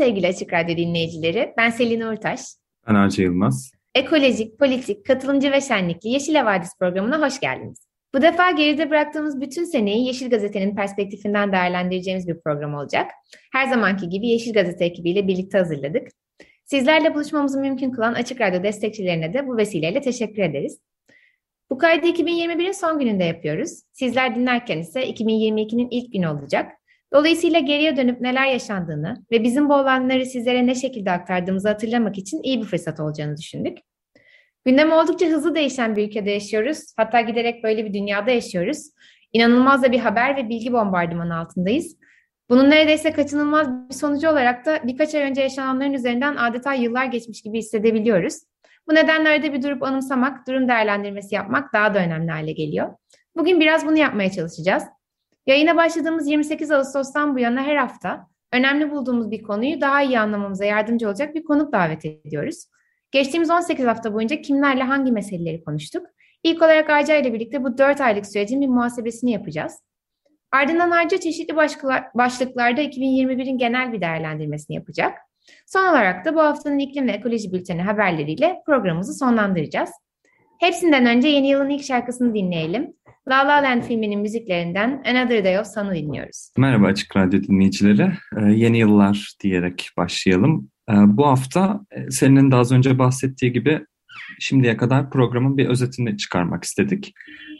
sevgili 0.00 0.26
Açık 0.26 0.52
Radyo 0.52 0.76
dinleyicileri. 0.76 1.54
Ben 1.56 1.70
Selin 1.70 2.00
Uğurtaş. 2.00 2.40
Ben 2.88 2.94
Arca 2.94 3.22
Yılmaz. 3.22 3.72
Ekolojik, 3.94 4.58
politik, 4.58 5.06
katılımcı 5.06 5.52
ve 5.52 5.60
şenlikli 5.60 6.08
Yeşil 6.08 6.34
Havadis 6.34 6.78
programına 6.78 7.26
hoş 7.26 7.40
geldiniz. 7.40 7.78
Bu 8.14 8.22
defa 8.22 8.50
geride 8.50 8.90
bıraktığımız 8.90 9.40
bütün 9.40 9.64
seneyi 9.64 10.06
Yeşil 10.06 10.30
Gazete'nin 10.30 10.76
perspektifinden 10.76 11.52
değerlendireceğimiz 11.52 12.28
bir 12.28 12.40
program 12.40 12.74
olacak. 12.74 13.10
Her 13.52 13.66
zamanki 13.66 14.08
gibi 14.08 14.28
Yeşil 14.28 14.52
Gazete 14.52 14.84
ekibiyle 14.84 15.28
birlikte 15.28 15.58
hazırladık. 15.58 16.08
Sizlerle 16.64 17.14
buluşmamızı 17.14 17.60
mümkün 17.60 17.90
kılan 17.90 18.14
Açık 18.14 18.40
Radyo 18.40 18.62
destekçilerine 18.62 19.34
de 19.34 19.46
bu 19.46 19.56
vesileyle 19.56 20.00
teşekkür 20.00 20.42
ederiz. 20.42 20.80
Bu 21.70 21.78
kaydı 21.78 22.06
2021'in 22.06 22.72
son 22.72 22.98
gününde 22.98 23.24
yapıyoruz. 23.24 23.82
Sizler 23.92 24.34
dinlerken 24.34 24.78
ise 24.78 25.10
2022'nin 25.10 25.88
ilk 25.90 26.12
günü 26.12 26.28
olacak. 26.28 26.79
Dolayısıyla 27.12 27.60
geriye 27.60 27.96
dönüp 27.96 28.20
neler 28.20 28.46
yaşandığını 28.46 29.24
ve 29.30 29.42
bizim 29.42 29.68
bu 29.68 29.74
olanları 29.74 30.26
sizlere 30.26 30.66
ne 30.66 30.74
şekilde 30.74 31.10
aktardığımızı 31.10 31.68
hatırlamak 31.68 32.18
için 32.18 32.42
iyi 32.42 32.60
bir 32.60 32.66
fırsat 32.66 33.00
olacağını 33.00 33.36
düşündük. 33.36 33.78
Gündem 34.64 34.92
oldukça 34.92 35.26
hızlı 35.26 35.54
değişen 35.54 35.96
bir 35.96 36.08
ülkede 36.08 36.30
yaşıyoruz. 36.30 36.94
Hatta 36.96 37.20
giderek 37.20 37.64
böyle 37.64 37.84
bir 37.84 37.94
dünyada 37.94 38.30
yaşıyoruz. 38.30 38.90
İnanılmaz 39.32 39.82
da 39.82 39.92
bir 39.92 39.98
haber 39.98 40.36
ve 40.36 40.48
bilgi 40.48 40.72
bombardımanı 40.72 41.36
altındayız. 41.38 41.96
Bunun 42.50 42.70
neredeyse 42.70 43.12
kaçınılmaz 43.12 43.88
bir 43.88 43.94
sonucu 43.94 44.28
olarak 44.28 44.66
da 44.66 44.80
birkaç 44.84 45.14
ay 45.14 45.22
önce 45.22 45.40
yaşananların 45.42 45.92
üzerinden 45.92 46.36
adeta 46.36 46.74
yıllar 46.74 47.04
geçmiş 47.04 47.42
gibi 47.42 47.58
hissedebiliyoruz. 47.58 48.34
Bu 48.88 48.94
nedenlerde 48.94 49.52
bir 49.52 49.62
durup 49.62 49.82
anımsamak, 49.82 50.48
durum 50.48 50.68
değerlendirmesi 50.68 51.34
yapmak 51.34 51.72
daha 51.72 51.94
da 51.94 51.98
önemli 51.98 52.30
hale 52.30 52.52
geliyor. 52.52 52.94
Bugün 53.36 53.60
biraz 53.60 53.86
bunu 53.86 53.96
yapmaya 53.96 54.30
çalışacağız. 54.30 54.84
Yayına 55.46 55.76
başladığımız 55.76 56.28
28 56.28 56.70
Ağustos'tan 56.70 57.34
bu 57.34 57.38
yana 57.38 57.62
her 57.62 57.76
hafta 57.76 58.26
önemli 58.52 58.90
bulduğumuz 58.90 59.30
bir 59.30 59.42
konuyu 59.42 59.80
daha 59.80 60.02
iyi 60.02 60.18
anlamamıza 60.20 60.64
yardımcı 60.64 61.08
olacak 61.08 61.34
bir 61.34 61.44
konuk 61.44 61.72
davet 61.72 62.04
ediyoruz. 62.04 62.66
Geçtiğimiz 63.10 63.50
18 63.50 63.86
hafta 63.86 64.14
boyunca 64.14 64.42
kimlerle 64.42 64.82
hangi 64.82 65.12
meseleleri 65.12 65.64
konuştuk? 65.64 66.06
İlk 66.42 66.62
olarak 66.62 66.90
Arca 66.90 67.16
ile 67.16 67.32
birlikte 67.32 67.64
bu 67.64 67.78
4 67.78 68.00
aylık 68.00 68.26
sürecin 68.26 68.60
bir 68.60 68.68
muhasebesini 68.68 69.30
yapacağız. 69.30 69.82
Ardından 70.52 70.90
Arca 70.90 71.20
çeşitli 71.20 71.56
başlıklarda 72.14 72.82
2021'in 72.82 73.58
genel 73.58 73.92
bir 73.92 74.00
değerlendirmesini 74.00 74.74
yapacak. 74.76 75.18
Son 75.66 75.82
olarak 75.82 76.24
da 76.24 76.34
bu 76.34 76.40
haftanın 76.40 76.78
iklim 76.78 77.08
ve 77.08 77.12
ekoloji 77.12 77.52
bülteni 77.52 77.82
haberleriyle 77.82 78.62
programımızı 78.66 79.14
sonlandıracağız. 79.14 79.90
Hepsinden 80.60 81.06
önce 81.06 81.28
yeni 81.28 81.48
yılın 81.48 81.68
ilk 81.68 81.84
şarkısını 81.84 82.34
dinleyelim. 82.34 82.94
La 83.30 83.48
La 83.48 83.62
Land 83.62 83.82
filminin 83.82 84.20
müziklerinden 84.20 85.02
Another 85.06 85.44
Day 85.44 85.58
of 85.58 85.66
Sun'ı 85.66 85.94
dinliyoruz. 85.94 86.52
Merhaba 86.58 86.86
Açık 86.86 87.16
Radyo 87.16 87.42
dinleyicileri. 87.42 88.12
Ee, 88.36 88.52
yeni 88.52 88.78
yıllar 88.78 89.34
diyerek 89.42 89.90
başlayalım. 89.96 90.70
Ee, 90.90 90.92
bu 90.92 91.26
hafta 91.26 91.80
e, 91.90 92.10
senin 92.10 92.50
de 92.50 92.56
az 92.56 92.72
önce 92.72 92.98
bahsettiği 92.98 93.52
gibi 93.52 93.86
şimdiye 94.38 94.76
kadar 94.76 95.10
programın 95.10 95.56
bir 95.56 95.66
özetini 95.68 96.16
çıkarmak 96.16 96.64
istedik. 96.64 97.12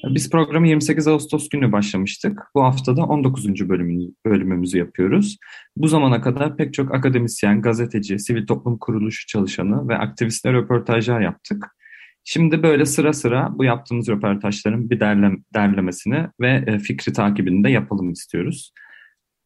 Ee, 0.05 0.15
biz 0.15 0.31
programı 0.31 0.69
28 0.69 1.09
Ağustos 1.09 1.49
günü 1.49 1.73
başlamıştık. 1.73 2.43
Bu 2.55 2.65
haftada 2.65 3.05
19. 3.05 3.69
bölümünü, 3.69 4.11
bölümümüzü 4.27 4.79
yapıyoruz. 4.79 5.37
Bu 5.77 5.89
zamana 5.89 6.21
kadar 6.21 6.57
pek 6.57 6.75
çok 6.75 6.95
akademisyen, 6.95 7.63
gazeteci, 7.63 8.19
sivil 8.19 8.47
toplum 8.47 8.79
kuruluşu 8.79 9.27
çalışanı 9.27 9.89
ve 9.89 9.99
aktivistler 9.99 10.53
röportajlar 10.53 11.21
yaptık. 11.21 11.77
Şimdi 12.25 12.63
böyle 12.63 12.87
sıra 12.87 13.13
sıra 13.13 13.49
bu 13.59 13.65
yaptığımız 13.65 14.09
röportajların 14.09 14.91
bir 14.91 15.01
derlem, 15.01 15.45
derlemesini 15.55 16.27
ve 16.41 16.65
e, 16.67 16.79
fikri 16.79 17.13
takibini 17.13 17.65
de 17.65 17.71
yapalım 17.71 18.11
istiyoruz. 18.11 18.73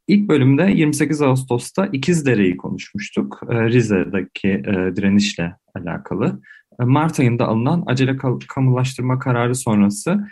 İlk 0.08 0.28
bölümde 0.28 0.72
28 0.74 1.22
Ağustos'ta 1.22 1.86
İkizdere'yi 1.86 2.56
konuşmuştuk. 2.56 3.40
E, 3.50 3.64
Rize'deki 3.68 4.48
e, 4.48 4.96
direnişle 4.96 5.56
alakalı. 5.74 6.40
Mart 6.78 7.20
ayında 7.20 7.48
alınan 7.48 7.84
acele 7.86 8.16
kamulaştırma 8.48 9.18
kararı 9.18 9.54
sonrası 9.54 10.26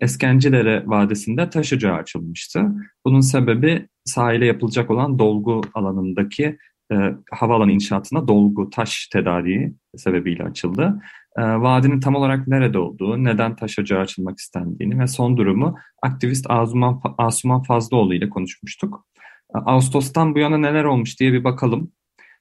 Eskencilere 0.00 0.82
Vadisi'nde 0.86 1.50
taş 1.50 1.72
ocağı 1.72 1.96
açılmıştı. 1.96 2.66
Bunun 3.04 3.20
sebebi 3.20 3.88
sahile 4.04 4.46
yapılacak 4.46 4.90
olan 4.90 5.18
dolgu 5.18 5.60
alanındaki 5.74 6.58
e, 6.92 6.96
havaalanı 7.30 7.72
inşaatına 7.72 8.28
dolgu 8.28 8.70
taş 8.70 9.08
tedariği 9.12 9.74
sebebiyle 9.96 10.44
açıldı 10.44 11.00
e, 11.38 11.42
vadinin 11.42 12.00
tam 12.00 12.14
olarak 12.14 12.48
nerede 12.48 12.78
olduğu, 12.78 13.24
neden 13.24 13.56
taş 13.56 13.78
ocağı 13.78 14.00
açılmak 14.00 14.38
istendiğini 14.38 14.98
ve 14.98 15.06
son 15.06 15.36
durumu 15.36 15.74
aktivist 16.02 16.46
Asuman, 16.50 17.00
Asuman 17.18 17.62
Fazlıoğlu 17.62 18.14
ile 18.14 18.30
konuşmuştuk. 18.30 19.06
E, 19.56 19.58
Ağustos'tan 19.58 20.34
bu 20.34 20.38
yana 20.38 20.58
neler 20.58 20.84
olmuş 20.84 21.20
diye 21.20 21.32
bir 21.32 21.44
bakalım. 21.44 21.92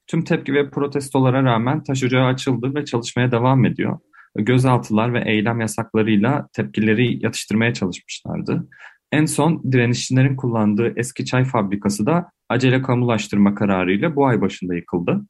Tüm 0.07 0.23
tepki 0.23 0.53
ve 0.53 0.69
protestolara 0.69 1.43
rağmen 1.43 1.83
taş 1.83 2.03
ocağı 2.03 2.25
açıldı 2.25 2.75
ve 2.75 2.85
çalışmaya 2.85 3.31
devam 3.31 3.65
ediyor. 3.65 3.99
Gözaltılar 4.35 5.13
ve 5.13 5.23
eylem 5.25 5.59
yasaklarıyla 5.59 6.47
tepkileri 6.53 7.23
yatıştırmaya 7.23 7.73
çalışmışlardı. 7.73 8.67
En 9.11 9.25
son 9.25 9.71
direnişçilerin 9.71 10.35
kullandığı 10.35 10.93
eski 10.95 11.25
çay 11.25 11.45
fabrikası 11.45 12.05
da 12.05 12.31
acele 12.49 12.81
kamulaştırma 12.81 13.55
kararıyla 13.55 14.15
bu 14.15 14.25
ay 14.27 14.41
başında 14.41 14.75
yıkıldı. 14.75 15.21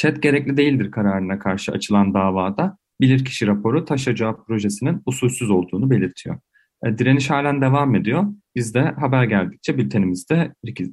ÇED 0.00 0.16
gerekli 0.16 0.56
değildir 0.56 0.90
kararına 0.90 1.38
karşı 1.38 1.72
açılan 1.72 2.14
davada 2.14 2.76
bilirkişi 3.00 3.46
raporu 3.46 3.84
taş 3.84 4.08
ocağı 4.08 4.44
projesinin 4.44 5.02
usulsüz 5.06 5.50
olduğunu 5.50 5.90
belirtiyor. 5.90 6.38
E, 6.86 6.98
direniş 6.98 7.30
halen 7.30 7.62
devam 7.62 7.94
ediyor. 7.94 8.24
Biz 8.56 8.74
de 8.74 8.80
haber 8.80 9.24
geldikçe 9.24 9.78
bültenimizde 9.78 10.52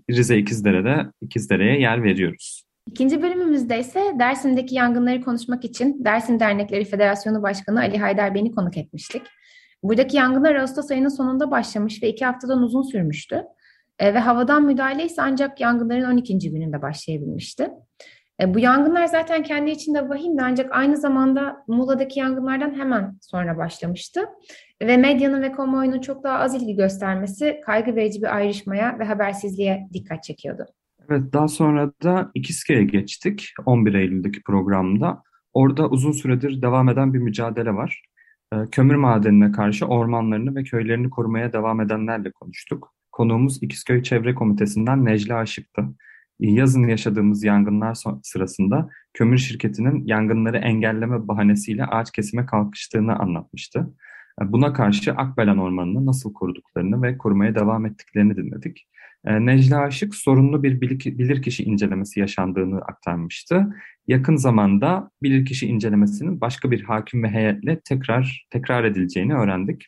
Rize 0.09 0.37
İkizdere'de 0.37 1.05
İkizdere'ye 1.21 1.79
yer 1.79 2.03
veriyoruz. 2.03 2.63
İkinci 2.87 3.21
bölümümüzde 3.21 3.79
ise 3.79 4.01
Dersim'deki 4.19 4.75
yangınları 4.75 5.21
konuşmak 5.21 5.65
için 5.65 6.05
Dersim 6.05 6.39
Dernekleri 6.39 6.85
Federasyonu 6.85 7.43
Başkanı 7.43 7.79
Ali 7.79 7.97
Haydar 7.97 8.35
beni 8.35 8.51
konuk 8.51 8.77
etmiştik. 8.77 9.21
Buradaki 9.83 10.17
yangınlar 10.17 10.55
Ağustos 10.55 10.91
ayının 10.91 11.17
sonunda 11.17 11.51
başlamış 11.51 12.03
ve 12.03 12.09
iki 12.09 12.25
haftadan 12.25 12.61
uzun 12.61 12.81
sürmüştü. 12.81 13.43
E, 13.99 14.13
ve 14.13 14.19
havadan 14.19 14.65
müdahale 14.65 15.05
ise 15.05 15.21
ancak 15.21 15.61
yangınların 15.61 16.11
12. 16.11 16.39
gününde 16.39 16.81
başlayabilmişti. 16.81 17.69
E, 18.41 18.53
bu 18.53 18.59
yangınlar 18.59 19.05
zaten 19.05 19.43
kendi 19.43 19.69
içinde 19.71 20.09
vahimdi 20.09 20.41
ancak 20.43 20.71
aynı 20.71 20.97
zamanda 20.97 21.63
Muğla'daki 21.67 22.19
yangınlardan 22.19 22.73
hemen 22.79 23.17
sonra 23.21 23.57
başlamıştı. 23.57 24.21
Ve 24.81 24.97
medyanın 24.97 25.41
ve 25.41 25.51
kamuoyunun 25.51 26.01
çok 26.01 26.23
daha 26.23 26.39
az 26.39 26.55
ilgi 26.55 26.75
göstermesi 26.75 27.61
kaygı 27.65 27.95
verici 27.95 28.21
bir 28.21 28.35
ayrışmaya 28.35 28.99
ve 28.99 29.03
habersizliğe 29.03 29.87
dikkat 29.93 30.23
çekiyordu. 30.23 30.65
Evet 31.09 31.33
daha 31.33 31.47
sonra 31.47 31.91
da 32.03 32.31
İkisköy'e 32.33 32.83
geçtik 32.83 33.53
11 33.65 33.93
Eylül'deki 33.93 34.43
programda. 34.43 35.23
Orada 35.53 35.89
uzun 35.89 36.11
süredir 36.11 36.61
devam 36.61 36.89
eden 36.89 37.13
bir 37.13 37.19
mücadele 37.19 37.73
var. 37.73 38.01
E, 38.53 38.55
kömür 38.71 38.95
madenine 38.95 39.51
karşı 39.51 39.85
ormanlarını 39.85 40.55
ve 40.55 40.63
köylerini 40.63 41.09
korumaya 41.09 41.53
devam 41.53 41.81
edenlerle 41.81 42.31
konuştuk. 42.31 42.93
Konuğumuz 43.11 43.63
İkizköy 43.63 44.03
Çevre 44.03 44.35
Komitesi'nden 44.35 45.05
Necla 45.05 45.35
Aşık'tı 45.35 45.81
yazın 46.39 46.87
yaşadığımız 46.87 47.43
yangınlar 47.43 47.97
sırasında 48.23 48.89
kömür 49.13 49.37
şirketinin 49.37 50.05
yangınları 50.05 50.57
engelleme 50.57 51.27
bahanesiyle 51.27 51.85
ağaç 51.85 52.11
kesime 52.11 52.45
kalkıştığını 52.45 53.19
anlatmıştı. 53.19 53.93
Buna 54.41 54.73
karşı 54.73 55.13
Akbelen 55.13 55.57
Ormanı'nı 55.57 56.05
nasıl 56.05 56.33
koruduklarını 56.33 57.01
ve 57.01 57.17
korumaya 57.17 57.55
devam 57.55 57.85
ettiklerini 57.85 58.37
dinledik. 58.37 58.87
Ee, 59.25 59.45
Necla 59.45 59.79
Aşık 59.79 60.15
sorunlu 60.15 60.63
bir 60.63 60.81
bilirkişi 60.81 61.63
incelemesi 61.63 62.19
yaşandığını 62.19 62.79
aktarmıştı. 62.79 63.67
Yakın 64.07 64.35
zamanda 64.35 65.11
bilirkişi 65.23 65.67
incelemesinin 65.67 66.41
başka 66.41 66.71
bir 66.71 66.83
hakim 66.83 67.23
ve 67.23 67.29
heyetle 67.29 67.79
tekrar 67.79 68.47
tekrar 68.49 68.83
edileceğini 68.83 69.33
öğrendik. 69.33 69.87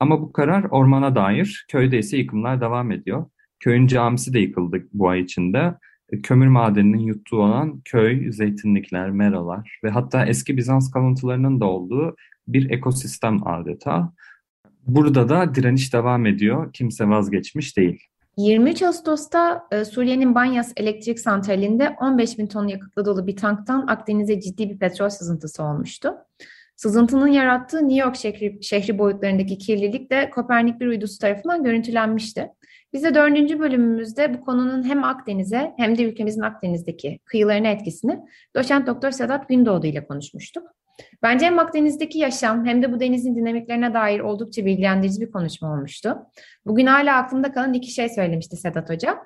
Ama 0.00 0.20
bu 0.20 0.32
karar 0.32 0.64
ormana 0.64 1.16
dair, 1.16 1.66
köyde 1.70 1.98
ise 1.98 2.16
yıkımlar 2.16 2.60
devam 2.60 2.90
ediyor. 2.90 3.26
Köyün 3.62 3.86
camisi 3.86 4.34
de 4.34 4.38
yıkıldı 4.38 4.82
bu 4.92 5.08
ay 5.08 5.20
içinde. 5.20 5.74
E, 6.12 6.20
kömür 6.22 6.46
madeninin 6.46 6.98
yuttuğu 6.98 7.36
olan 7.36 7.80
köy, 7.84 8.32
zeytinlikler, 8.32 9.10
meralar 9.10 9.78
ve 9.84 9.90
hatta 9.90 10.26
eski 10.26 10.56
Bizans 10.56 10.90
kalıntılarının 10.90 11.60
da 11.60 11.64
olduğu 11.64 12.16
bir 12.48 12.70
ekosistem 12.70 13.46
adeta. 13.46 14.12
Burada 14.86 15.28
da 15.28 15.54
direniş 15.54 15.92
devam 15.92 16.26
ediyor. 16.26 16.72
Kimse 16.72 17.08
vazgeçmiş 17.08 17.76
değil. 17.76 18.00
23 18.36 18.82
Ağustos'ta 18.82 19.68
e, 19.70 19.84
Suriye'nin 19.84 20.34
Banyas 20.34 20.72
elektrik 20.76 21.20
santralinde 21.20 21.96
15 22.00 22.38
bin 22.38 22.46
ton 22.46 22.66
yakıtla 22.66 23.04
dolu 23.04 23.26
bir 23.26 23.36
tanktan 23.36 23.86
Akdeniz'e 23.86 24.40
ciddi 24.40 24.70
bir 24.70 24.78
petrol 24.78 25.08
sızıntısı 25.08 25.62
olmuştu. 25.62 26.14
Sızıntının 26.82 27.26
yarattığı 27.26 27.88
New 27.88 28.06
York 28.06 28.16
şehri, 28.16 28.58
şehri 28.62 28.98
boyutlarındaki 28.98 29.58
kirlilik 29.58 30.10
de 30.10 30.30
Kopernik 30.30 30.80
bir 30.80 30.86
uydusu 30.86 31.18
tarafından 31.18 31.64
görüntülenmişti. 31.64 32.48
Biz 32.92 33.04
de 33.04 33.14
dördüncü 33.14 33.58
bölümümüzde 33.58 34.34
bu 34.34 34.40
konunun 34.44 34.88
hem 34.88 35.04
Akdeniz'e 35.04 35.72
hem 35.76 35.98
de 35.98 36.04
ülkemizin 36.04 36.40
Akdeniz'deki 36.40 37.18
kıyılarına 37.24 37.68
etkisini 37.68 38.20
doçent 38.56 38.86
doktor 38.86 39.10
Sedat 39.10 39.48
Gündoğdu 39.48 39.86
ile 39.86 40.06
konuşmuştuk. 40.06 40.62
Bence 41.22 41.46
hem 41.46 41.58
Akdeniz'deki 41.58 42.18
yaşam 42.18 42.66
hem 42.66 42.82
de 42.82 42.92
bu 42.92 43.00
denizin 43.00 43.36
dinamiklerine 43.36 43.94
dair 43.94 44.20
oldukça 44.20 44.64
bilgilendirici 44.64 45.20
bir 45.20 45.30
konuşma 45.30 45.72
olmuştu. 45.72 46.16
Bugün 46.66 46.86
hala 46.86 47.16
aklımda 47.16 47.52
kalan 47.52 47.72
iki 47.72 47.90
şey 47.90 48.08
söylemişti 48.08 48.56
Sedat 48.56 48.90
Hoca. 48.90 49.18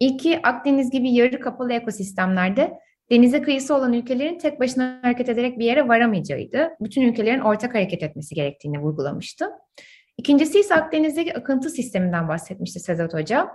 İlki 0.00 0.40
Akdeniz 0.42 0.90
gibi 0.90 1.10
yarı 1.12 1.40
kapalı 1.40 1.72
ekosistemlerde 1.72 2.72
denize 3.10 3.42
kıyısı 3.42 3.74
olan 3.74 3.92
ülkelerin 3.92 4.38
tek 4.38 4.60
başına 4.60 4.98
hareket 5.02 5.28
ederek 5.28 5.58
bir 5.58 5.64
yere 5.64 5.88
varamayacağıydı. 5.88 6.70
Bütün 6.80 7.02
ülkelerin 7.02 7.40
ortak 7.40 7.74
hareket 7.74 8.02
etmesi 8.02 8.34
gerektiğini 8.34 8.78
vurgulamıştı. 8.78 9.50
İkincisi 10.20 10.60
ise 10.60 10.74
Akdeniz'deki 10.74 11.36
akıntı 11.36 11.70
sisteminden 11.70 12.28
bahsetmişti 12.28 12.80
Sedat 12.80 13.14
Hoca. 13.14 13.48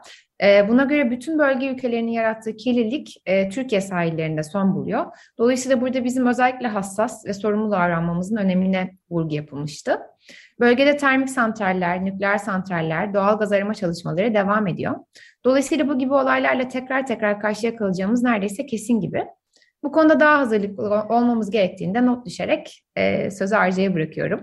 Ee, 0.43 0.69
buna 0.69 0.83
göre 0.83 1.11
bütün 1.11 1.39
bölge 1.39 1.67
ülkelerinin 1.67 2.11
yarattığı 2.11 2.55
kirlilik 2.55 3.21
e, 3.25 3.49
Türkiye 3.49 3.81
sahillerinde 3.81 4.43
son 4.43 4.75
buluyor. 4.75 5.05
Dolayısıyla 5.37 5.81
burada 5.81 6.03
bizim 6.03 6.27
özellikle 6.27 6.67
hassas 6.67 7.25
ve 7.25 7.33
sorumlu 7.33 7.71
davranmamızın 7.71 8.35
önemine 8.35 8.91
vurgu 9.09 9.35
yapılmıştı. 9.35 9.99
Bölgede 10.59 10.97
termik 10.97 11.29
santraller, 11.29 12.05
nükleer 12.05 12.37
santraller, 12.37 13.13
doğal 13.13 13.39
gaz 13.39 13.51
arama 13.51 13.73
çalışmaları 13.73 14.33
devam 14.33 14.67
ediyor. 14.67 14.95
Dolayısıyla 15.43 15.87
bu 15.87 15.97
gibi 15.97 16.13
olaylarla 16.13 16.67
tekrar 16.67 17.07
tekrar 17.07 17.39
karşıya 17.39 17.75
kalacağımız 17.75 18.23
neredeyse 18.23 18.65
kesin 18.65 18.99
gibi. 18.99 19.25
Bu 19.85 19.91
konuda 19.91 20.19
daha 20.19 20.39
hazırlıklı 20.39 20.83
olmamız 21.09 21.51
gerektiğinde 21.51 22.05
not 22.05 22.25
düşerek 22.25 22.83
e, 22.95 23.31
sözü 23.31 23.55
Arca'ya 23.55 23.93
bırakıyorum. 23.93 24.41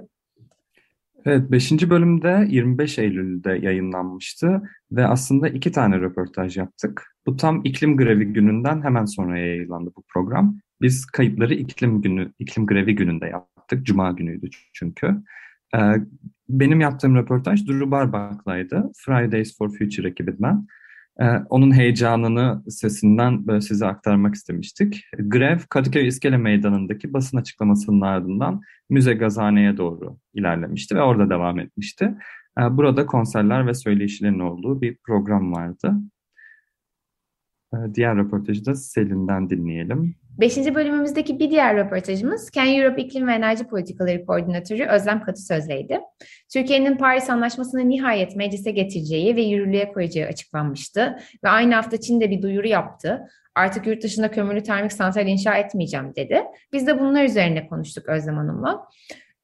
Evet, 1.24 1.50
5. 1.50 1.90
bölümde 1.90 2.46
25 2.48 2.98
Eylül'de 2.98 3.52
yayınlanmıştı 3.62 4.62
ve 4.92 5.06
aslında 5.06 5.48
iki 5.48 5.72
tane 5.72 6.00
röportaj 6.00 6.56
yaptık. 6.56 7.16
Bu 7.26 7.36
tam 7.36 7.60
iklim 7.64 7.96
grevi 7.96 8.24
gününden 8.24 8.82
hemen 8.82 9.04
sonra 9.04 9.38
yayınlandı 9.38 9.90
bu 9.96 10.02
program. 10.14 10.58
Biz 10.80 11.06
kayıtları 11.06 11.54
iklim 11.54 12.02
günü, 12.02 12.32
iklim 12.38 12.66
grevi 12.66 12.94
gününde 12.94 13.26
yaptık. 13.26 13.86
Cuma 13.86 14.10
günüydü 14.10 14.48
çünkü. 14.72 15.22
Ee, 15.76 15.78
benim 16.48 16.80
yaptığım 16.80 17.16
röportaj 17.16 17.66
Duru 17.66 17.90
Barbak'laydı. 17.90 18.90
Fridays 18.96 19.58
for 19.58 19.68
Future 19.78 20.08
ekibinden. 20.08 20.66
Ee, 21.20 21.24
onun 21.50 21.74
heyecanını 21.74 22.62
sesinden 22.68 23.46
böyle 23.46 23.60
size 23.60 23.86
aktarmak 23.86 24.34
istemiştik. 24.34 25.04
Grev 25.18 25.58
Kadıköy 25.70 26.06
İskele 26.06 26.36
Meydanı'ndaki 26.36 27.12
basın 27.12 27.38
açıklamasının 27.38 28.00
ardından 28.00 28.60
Müze 28.90 29.14
Gazhane'ye 29.14 29.76
doğru 29.76 30.16
ilerlemişti 30.34 30.96
ve 30.96 31.02
orada 31.02 31.30
devam 31.30 31.58
etmişti. 31.60 32.14
Ee, 32.60 32.76
burada 32.76 33.06
konserler 33.06 33.66
ve 33.66 33.74
söyleşilerin 33.74 34.38
olduğu 34.38 34.80
bir 34.82 34.96
program 35.06 35.52
vardı. 35.52 35.94
Ee, 37.74 37.94
diğer 37.94 38.16
röportajı 38.16 38.66
da 38.66 38.74
Selin'den 38.74 39.50
dinleyelim. 39.50 40.14
Beşinci 40.40 40.74
bölümümüzdeki 40.74 41.38
bir 41.38 41.50
diğer 41.50 41.76
röportajımız 41.76 42.50
Ken 42.50 42.66
Europe 42.66 43.02
İklim 43.02 43.26
ve 43.26 43.32
Enerji 43.32 43.64
Politikaları 43.64 44.26
Koordinatörü 44.26 44.84
Özlem 44.84 45.22
Katısöz'leydi. 45.22 46.00
Türkiye'nin 46.52 46.96
Paris 46.96 47.30
Anlaşması'nı 47.30 47.88
nihayet 47.88 48.36
meclise 48.36 48.70
getireceği 48.70 49.36
ve 49.36 49.42
yürürlüğe 49.42 49.92
koyacağı 49.92 50.28
açıklanmıştı. 50.28 51.16
Ve 51.44 51.48
aynı 51.48 51.74
hafta 51.74 52.00
Çin'de 52.00 52.30
bir 52.30 52.42
duyuru 52.42 52.68
yaptı. 52.68 53.20
Artık 53.54 53.86
yurt 53.86 54.02
dışında 54.02 54.30
kömürlü 54.30 54.62
termik 54.62 54.92
santral 54.92 55.26
inşa 55.26 55.54
etmeyeceğim 55.54 56.12
dedi. 56.16 56.42
Biz 56.72 56.86
de 56.86 57.00
bunlar 57.00 57.24
üzerine 57.24 57.66
konuştuk 57.66 58.08
Özlem 58.08 58.36
Hanım'la. 58.36 58.86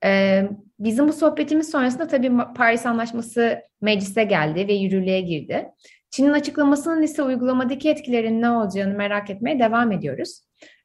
Ee, 0.05 0.49
bizim 0.79 1.09
bu 1.09 1.13
sohbetimiz 1.13 1.71
sonrasında 1.71 2.07
tabii 2.07 2.33
Paris 2.57 2.87
Anlaşması 2.87 3.59
meclise 3.81 4.25
geldi 4.25 4.69
ve 4.69 4.73
yürürlüğe 4.73 5.21
girdi. 5.21 5.67
Çin'in 6.11 6.33
açıklamasının 6.33 7.03
ise 7.03 7.23
uygulamadaki 7.23 7.91
etkilerin 7.91 8.43
ne 8.43 8.51
olacağını 8.51 8.95
merak 8.95 9.31
etmeye 9.31 9.59
devam 9.59 9.93
ediyoruz. 9.93 10.41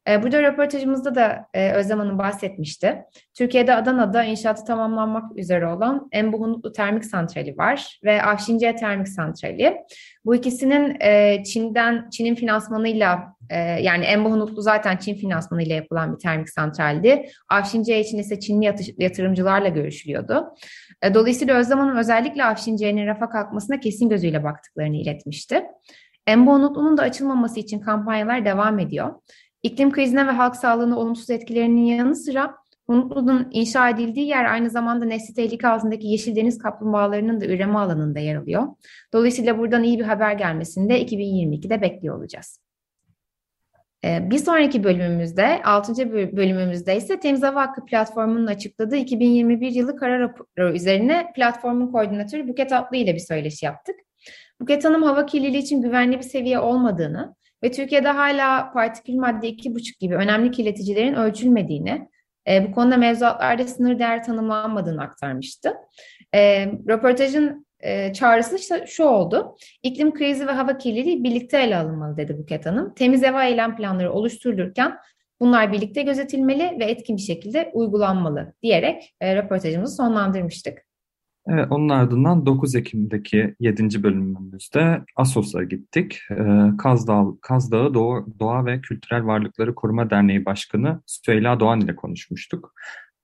Ee, 0.09 0.23
burada 0.23 0.43
röportajımızda 0.43 1.15
da 1.15 1.47
e, 1.53 1.71
Özlem 1.71 1.99
Hanım 1.99 2.17
bahsetmişti. 2.17 2.97
Türkiye'de 3.33 3.75
Adana'da 3.75 4.23
inşaatı 4.23 4.65
tamamlanmak 4.65 5.37
üzere 5.37 5.67
olan 5.67 6.07
Embuhunutlu 6.11 6.71
Termik 6.71 7.05
Santrali 7.05 7.57
var 7.57 7.99
ve 8.03 8.23
Afşince 8.23 8.75
Termik 8.75 9.07
Santrali. 9.07 9.77
Bu 10.25 10.35
ikisinin 10.35 10.97
e, 11.01 11.43
Çin'den 11.43 12.09
Çin'in 12.09 12.35
finansmanıyla 12.35 13.35
e, 13.49 13.57
yani 13.57 14.05
Embuhunutlu 14.05 14.61
zaten 14.61 14.97
Çin 14.97 15.15
finansmanıyla 15.15 15.75
yapılan 15.75 16.13
bir 16.13 16.19
termik 16.19 16.49
santraldi. 16.49 17.29
Afşince 17.49 17.99
için 17.99 18.17
ise 18.17 18.39
Çinli 18.39 18.73
yatırımcılarla 18.97 19.67
görüşülüyordu. 19.67 20.55
Dolayısıyla 21.13 21.55
Özlem 21.55 21.79
Hanım 21.79 21.97
özellikle 21.97 22.43
Afşince'nin 22.43 23.07
rafa 23.07 23.29
kalkmasına 23.29 23.79
kesin 23.79 24.09
gözüyle 24.09 24.43
baktıklarını 24.43 24.95
iletmişti. 24.95 25.63
Embuhunutlu'nun 26.27 26.97
da 26.97 27.01
açılmaması 27.01 27.59
için 27.59 27.79
kampanyalar 27.79 28.45
devam 28.45 28.79
ediyor. 28.79 29.13
İklim 29.63 29.91
krizine 29.91 30.27
ve 30.27 30.31
halk 30.31 30.55
sağlığına 30.55 30.99
olumsuz 30.99 31.29
etkilerinin 31.29 31.85
yanı 31.85 32.15
sıra 32.15 32.55
Hunutlu'nun 32.87 33.47
inşa 33.51 33.89
edildiği 33.89 34.27
yer 34.27 34.45
aynı 34.45 34.69
zamanda 34.69 35.05
nesli 35.05 35.33
tehlike 35.33 35.67
altındaki 35.67 36.07
yeşil 36.07 36.35
deniz 36.35 36.57
kaplumbağalarının 36.57 37.41
da 37.41 37.45
üreme 37.45 37.79
alanında 37.79 38.19
yer 38.19 38.35
alıyor. 38.35 38.67
Dolayısıyla 39.13 39.57
buradan 39.57 39.83
iyi 39.83 39.99
bir 39.99 40.03
haber 40.03 40.33
gelmesini 40.33 40.89
de 40.89 41.05
2022'de 41.05 41.81
bekliyor 41.81 42.17
olacağız. 42.17 42.59
Ee, 44.05 44.29
bir 44.29 44.37
sonraki 44.37 44.83
bölümümüzde, 44.83 45.63
6. 45.63 46.11
bölümümüzde 46.11 46.97
ise 46.97 47.19
Temiz 47.19 47.43
Hava 47.43 47.61
Hakkı 47.61 47.85
platformunun 47.85 48.47
açıkladığı 48.47 48.95
2021 48.95 49.71
yılı 49.71 49.95
karar 49.95 50.19
raporu 50.19 50.73
üzerine 50.73 51.31
platformun 51.35 51.91
koordinatörü 51.91 52.47
Buket 52.47 52.71
Atlı 52.71 52.97
ile 52.97 53.13
bir 53.13 53.19
söyleşi 53.19 53.65
yaptık. 53.65 53.95
Buket 54.61 54.85
Hanım 54.85 55.03
hava 55.03 55.25
kirliliği 55.25 55.61
için 55.61 55.81
güvenli 55.81 56.17
bir 56.17 56.23
seviye 56.23 56.59
olmadığını, 56.59 57.35
ve 57.63 57.71
Türkiye'de 57.71 58.07
hala 58.07 58.73
partikül 58.73 59.15
madde 59.15 59.49
2,5 59.49 59.99
gibi 59.99 60.15
önemli 60.15 60.51
kirleticilerin 60.51 61.13
ölçülmediğini, 61.13 62.07
e, 62.47 62.67
bu 62.67 62.71
konuda 62.71 62.97
mevzuatlarda 62.97 63.67
sınır 63.67 63.99
değer 63.99 64.23
tanımlanmadığını 64.23 65.01
aktarmıştı. 65.01 65.73
E, 66.35 66.65
röportajın 66.65 67.65
e, 67.79 68.13
çağrısı 68.13 68.55
işte 68.55 68.85
şu 68.87 69.03
oldu. 69.03 69.55
İklim 69.83 70.13
krizi 70.13 70.47
ve 70.47 70.51
hava 70.51 70.77
kirliliği 70.77 71.23
birlikte 71.23 71.61
ele 71.61 71.77
alınmalı 71.77 72.17
dedi 72.17 72.37
Buket 72.37 72.65
Hanım. 72.65 72.93
Temiz 72.93 73.23
hava 73.23 73.43
eylem 73.43 73.75
planları 73.75 74.13
oluşturulurken 74.13 74.97
bunlar 75.39 75.71
birlikte 75.71 76.01
gözetilmeli 76.01 76.79
ve 76.79 76.85
etkin 76.85 77.17
bir 77.17 77.21
şekilde 77.21 77.71
uygulanmalı 77.73 78.53
diyerek 78.61 79.15
e, 79.21 79.35
röportajımızı 79.35 79.95
sonlandırmıştık. 79.95 80.92
Evet, 81.47 81.67
onun 81.69 81.89
ardından 81.89 82.45
9 82.45 82.75
Ekim'deki 82.75 83.55
7. 83.59 84.03
bölümümüzde 84.03 85.01
Asos'a 85.15 85.63
gittik. 85.63 86.19
Ee, 86.31 86.69
Kaz, 86.77 87.07
Dağı, 87.07 87.37
Kaz 87.41 87.71
Dağı 87.71 87.93
Doğa, 87.93 88.25
Doğa 88.39 88.65
ve 88.65 88.81
Kültürel 88.81 89.25
Varlıkları 89.25 89.75
Koruma 89.75 90.09
Derneği 90.09 90.45
Başkanı 90.45 91.01
Süheyla 91.05 91.59
Doğan 91.59 91.81
ile 91.81 91.95
konuşmuştuk. 91.95 92.73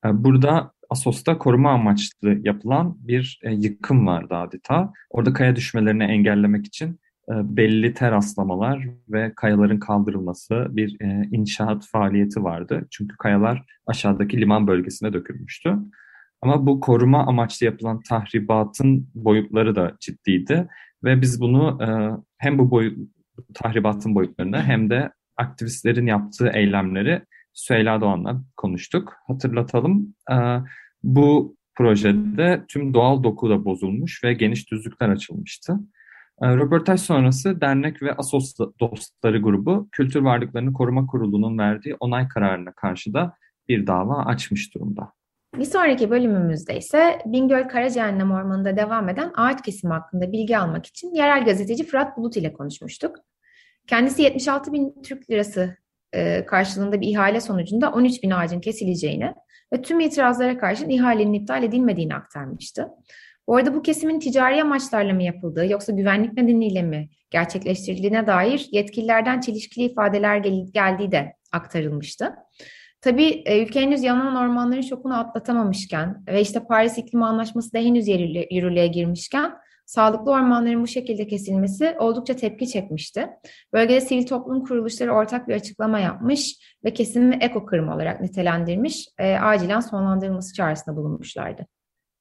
Ee, 0.06 0.24
burada 0.24 0.72
Asos'ta 0.90 1.38
koruma 1.38 1.72
amaçlı 1.72 2.38
yapılan 2.44 2.98
bir 3.00 3.40
e, 3.44 3.52
yıkım 3.52 4.08
vardı 4.08 4.36
adeta. 4.36 4.94
Orada 5.10 5.34
kaya 5.34 5.56
düşmelerini 5.56 6.04
engellemek 6.04 6.66
için 6.66 7.00
e, 7.30 7.34
belli 7.58 7.94
teraslamalar 7.94 8.88
ve 9.10 9.34
kayaların 9.36 9.80
kaldırılması 9.80 10.68
bir 10.70 11.02
e, 11.02 11.28
inşaat 11.32 11.88
faaliyeti 11.88 12.44
vardı. 12.44 12.88
Çünkü 12.92 13.18
kayalar 13.18 13.64
aşağıdaki 13.86 14.42
liman 14.42 14.68
bölgesine 14.68 15.14
dökülmüştü. 15.14 15.76
Ama 16.41 16.65
bu 16.65 16.79
koruma 16.79 17.25
amaçlı 17.25 17.65
yapılan 17.65 18.01
tahribatın 18.01 19.10
boyutları 19.15 19.75
da 19.75 19.98
ciddiydi 20.00 20.67
ve 21.03 21.22
biz 21.22 21.41
bunu 21.41 21.77
e, 21.84 21.88
hem 22.38 22.58
bu 22.58 22.72
boyut, 22.72 22.98
tahribatın 23.53 24.15
boyutlarını 24.15 24.62
hem 24.62 24.89
de 24.89 25.12
aktivistlerin 25.38 26.05
yaptığı 26.05 26.50
eylemleri 26.50 27.22
Süheyla 27.53 28.01
Doğan'la 28.01 28.41
konuştuk. 28.58 29.13
Hatırlatalım 29.27 30.15
e, 30.31 30.36
bu 31.03 31.55
projede 31.75 32.65
tüm 32.67 32.93
doğal 32.93 33.24
doku 33.24 33.50
da 33.50 33.65
bozulmuş 33.65 34.24
ve 34.24 34.34
geniş 34.34 34.72
düzlükler 34.72 35.10
açılmıştı. 35.10 35.79
E, 36.41 36.48
röportaj 36.48 37.01
sonrası 37.01 37.62
dernek 37.62 38.01
ve 38.01 38.13
Asos 38.13 38.55
dostları 38.79 39.41
grubu 39.41 39.89
Kültür 39.91 40.22
Varlıklarını 40.22 40.74
Koruma 40.74 41.05
Kurulu'nun 41.05 41.58
verdiği 41.58 41.96
onay 42.00 42.27
kararına 42.27 42.72
karşı 42.72 43.13
da 43.13 43.34
bir 43.67 43.88
dava 43.88 44.25
açmış 44.25 44.75
durumda. 44.75 45.13
Bir 45.58 45.65
sonraki 45.65 46.10
bölümümüzde 46.10 46.77
ise 46.77 47.20
Bingöl 47.25 47.68
Karacehennem 47.68 48.32
Ormanı'nda 48.32 48.77
devam 48.77 49.10
eden 49.10 49.32
ağaç 49.36 49.62
kesimi 49.62 49.94
hakkında 49.94 50.32
bilgi 50.32 50.58
almak 50.58 50.86
için 50.86 51.13
yerel 51.13 51.46
gazeteci 51.46 51.86
Fırat 51.86 52.18
Bulut 52.18 52.38
ile 52.38 52.53
konuşmuştuk. 52.53 53.15
Kendisi 53.88 54.22
76 54.22 54.74
bin 54.74 55.01
Türk 55.03 55.29
lirası 55.29 55.77
e, 56.13 56.46
karşılığında 56.46 57.01
bir 57.01 57.08
ihale 57.08 57.41
sonucunda 57.41 57.91
13 57.91 58.24
bin 58.24 58.32
ağacın 58.32 58.62
kesileceğini 58.62 59.34
ve 59.74 59.82
tüm 59.82 60.00
itirazlara 60.00 60.58
karşın 60.58 60.89
ihalenin 60.89 61.34
iptal 61.34 61.63
edilmediğini 61.63 62.15
aktarmıştı. 62.15 62.88
Bu 63.48 63.56
arada 63.56 63.75
bu 63.75 63.82
kesimin 63.82 64.20
ticari 64.20 64.62
amaçlarla 64.62 65.13
mı 65.13 65.24
yapıldığı 65.24 65.65
yoksa 65.65 65.91
güvenlik 65.91 66.34
nedeniyle 66.34 66.82
mi 66.82 67.10
gerçekleştirildiğine 67.29 68.27
dair 68.27 68.68
yetkililerden 68.72 69.39
çelişkili 69.39 69.86
ifadeler 69.86 70.38
gel 70.38 70.65
geldiği 70.74 71.12
de 71.12 71.34
aktarılmıştı. 71.51 72.36
Tabii 73.01 73.44
e, 73.46 73.63
ülke 73.63 73.82
henüz 73.82 74.03
yanan 74.03 74.36
ormanların 74.36 74.82
şokunu 74.82 75.20
atlatamamışken 75.20 76.24
ve 76.27 76.41
işte 76.41 76.63
Paris 76.63 76.98
İklim 76.98 77.24
Anlaşması 77.24 77.74
da 77.74 77.79
henüz 77.79 78.08
yürürlüğe 78.51 78.88
girmişken 78.88 79.51
sağlıklı 79.86 80.32
ormanların 80.32 80.84
bu 80.84 80.88
şekilde 80.88 81.27
kesilmesi 81.27 81.96
oldukça 82.00 82.36
tepki 82.36 82.68
çekmişti. 82.68 83.27
Bölgede 83.74 84.01
sivil 84.01 84.25
toplum 84.25 84.63
kuruluşları 84.63 85.12
ortak 85.12 85.48
bir 85.48 85.56
açıklama 85.56 86.00
yapmış 86.00 86.56
ve 86.86 86.94
kesimi 86.94 87.36
eko 87.36 87.60
olarak 87.94 88.22
nitelendirmiş, 88.22 89.08
e, 89.18 89.36
acilen 89.36 89.79
sonlandırılması 89.79 90.53
çağrısında 90.53 90.96
bulunmuşlardı. 90.96 91.65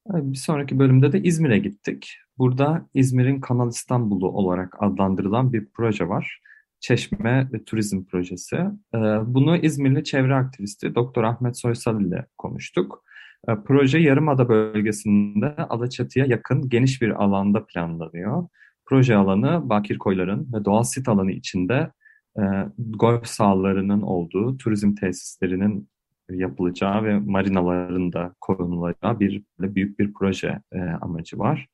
Bir 0.06 0.38
sonraki 0.38 0.78
bölümde 0.78 1.12
de 1.12 1.22
İzmir'e 1.22 1.58
gittik. 1.58 2.16
Burada 2.38 2.86
İzmir'in 2.94 3.40
Kanal 3.40 3.68
İstanbul'u 3.68 4.28
olarak 4.28 4.76
adlandırılan 4.80 5.52
bir 5.52 5.66
proje 5.74 6.08
var. 6.08 6.40
Çeşme 6.80 7.50
Turizm 7.66 8.04
Projesi. 8.04 8.56
Ee, 8.94 8.98
bunu 9.26 9.56
İzmirli 9.56 10.04
çevre 10.04 10.34
aktivisti 10.34 10.94
Doktor 10.94 11.24
Ahmet 11.24 11.58
Soysal 11.58 12.00
ile 12.00 12.26
konuştuk. 12.38 13.04
Ee, 13.48 13.52
proje 13.66 13.98
Yarımada 13.98 14.48
bölgesinde 14.48 15.56
Alaçatı'ya 15.56 16.26
yakın 16.26 16.68
geniş 16.68 17.02
bir 17.02 17.10
alanda 17.10 17.66
planlanıyor. 17.66 18.48
Proje 18.86 19.16
alanı 19.16 19.68
Bakir 19.68 19.98
Koylar'ın 19.98 20.48
ve 20.52 20.64
doğal 20.64 20.82
sit 20.82 21.08
alanı 21.08 21.32
içinde 21.32 21.90
e, 22.38 22.42
golf 22.78 23.26
sahalarının 23.26 24.02
olduğu, 24.02 24.56
turizm 24.56 24.94
tesislerinin 24.94 25.88
yapılacağı 26.30 27.04
ve 27.04 27.18
marinaların 27.18 28.12
da 28.12 28.34
korunulacağı 28.40 29.20
bir 29.20 29.42
büyük 29.58 29.98
bir 29.98 30.12
proje 30.12 30.60
e, 30.72 30.80
amacı 30.80 31.38
var. 31.38 31.68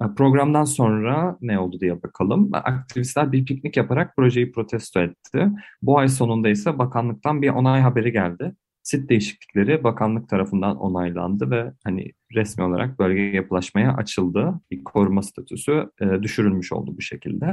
E, 0.00 0.04
programdan 0.16 0.64
sonra 0.64 1.38
ne 1.40 1.58
oldu 1.58 1.80
diye 1.80 2.02
bakalım. 2.02 2.50
Aktivistler 2.52 3.32
bir 3.32 3.44
piknik 3.44 3.76
yaparak 3.76 4.16
projeyi 4.16 4.52
protesto 4.52 5.00
etti. 5.00 5.48
Bu 5.82 5.98
ay 5.98 6.08
sonunda 6.08 6.48
ise 6.48 6.78
bakanlıktan 6.78 7.42
bir 7.42 7.48
onay 7.48 7.80
haberi 7.80 8.12
geldi. 8.12 8.54
Sit 8.82 9.08
değişiklikleri 9.08 9.84
bakanlık 9.84 10.28
tarafından 10.28 10.76
onaylandı 10.76 11.50
ve 11.50 11.72
hani 11.84 12.12
resmi 12.34 12.64
olarak 12.64 12.98
bölge 12.98 13.22
yapılaşmaya 13.22 13.94
açıldı. 13.94 14.60
Bir 14.70 14.84
koruma 14.84 15.22
statüsü 15.22 15.90
e, 16.00 16.22
düşürülmüş 16.22 16.72
oldu 16.72 16.94
bu 16.96 17.00
şekilde. 17.00 17.46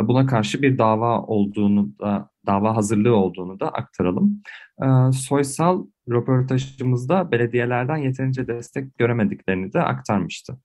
E, 0.00 0.08
buna 0.08 0.26
karşı 0.26 0.62
bir 0.62 0.78
dava 0.78 1.22
olduğunu 1.22 1.98
da 2.00 2.30
dava 2.46 2.76
hazırlığı 2.76 3.16
olduğunu 3.16 3.60
da 3.60 3.68
aktaralım. 3.68 4.42
E, 4.82 5.12
Soysal 5.12 5.86
röportajımızda 6.10 7.30
belediyelerden 7.30 7.96
yeterince 7.96 8.48
destek 8.48 8.98
göremediklerini 8.98 9.72
de 9.72 9.82
aktarmıştı. 9.82 10.58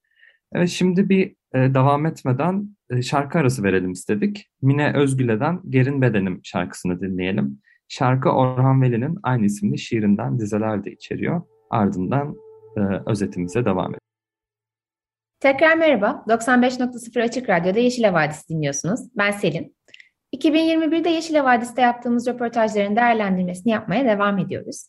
Evet 0.53 0.69
şimdi 0.69 1.09
bir 1.09 1.35
e, 1.53 1.73
devam 1.73 2.05
etmeden 2.05 2.69
e, 2.89 3.01
şarkı 3.01 3.39
arası 3.39 3.63
verelim 3.63 3.91
istedik. 3.91 4.49
Mine 4.61 4.93
Özgüle'den 4.95 5.59
Gerin 5.69 6.01
Bedenim 6.01 6.39
şarkısını 6.43 7.01
dinleyelim. 7.01 7.61
Şarkı 7.87 8.29
Orhan 8.29 8.81
Veli'nin 8.81 9.19
aynı 9.23 9.45
isimli 9.45 9.77
şiirinden 9.77 10.39
dizeler 10.39 10.85
de 10.85 10.91
içeriyor. 10.91 11.41
Ardından 11.69 12.35
e, 12.77 12.81
özetimize 13.05 13.65
devam 13.65 13.85
edelim. 13.89 13.99
Tekrar 15.39 15.77
merhaba. 15.77 16.23
95.0 16.27 17.23
Açık 17.23 17.49
Radyo'da 17.49 17.79
Yeşile 17.79 18.13
Vadisi 18.13 18.49
dinliyorsunuz. 18.49 18.99
Ben 19.17 19.31
Selin. 19.31 19.75
2021'de 20.35 21.09
Yeşile 21.09 21.43
Vadisi'de 21.43 21.81
yaptığımız 21.81 22.27
röportajların 22.27 22.95
değerlendirmesini 22.95 23.73
yapmaya 23.73 24.05
devam 24.05 24.37
ediyoruz. 24.37 24.87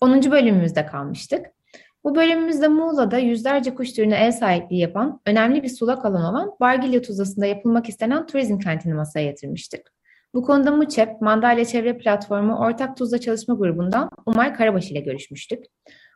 10. 0.00 0.30
bölümümüzde 0.30 0.86
kalmıştık. 0.86 1.46
Bu 2.06 2.14
bölümümüzde 2.14 2.68
Muğla'da 2.68 3.18
yüzlerce 3.18 3.74
kuş 3.74 3.92
türüne 3.92 4.16
ev 4.16 4.30
sahipliği 4.30 4.80
yapan 4.80 5.20
önemli 5.26 5.62
bir 5.62 5.68
sulak 5.68 6.04
alan 6.04 6.24
olan 6.24 6.52
Bargilya 6.60 7.02
Tuzlası'nda 7.02 7.46
yapılmak 7.46 7.88
istenen 7.88 8.26
turizm 8.26 8.58
kentini 8.58 8.94
masaya 8.94 9.26
yatırmıştık. 9.26 9.92
Bu 10.34 10.42
konuda 10.42 10.70
MUÇEP, 10.70 11.20
Mandalya 11.20 11.64
Çevre 11.64 11.98
Platformu 11.98 12.58
Ortak 12.58 12.96
Tuzla 12.96 13.18
Çalışma 13.18 13.54
Grubu'ndan 13.54 14.10
Umay 14.26 14.54
Karabaş 14.54 14.90
ile 14.90 15.00
görüşmüştük. 15.00 15.64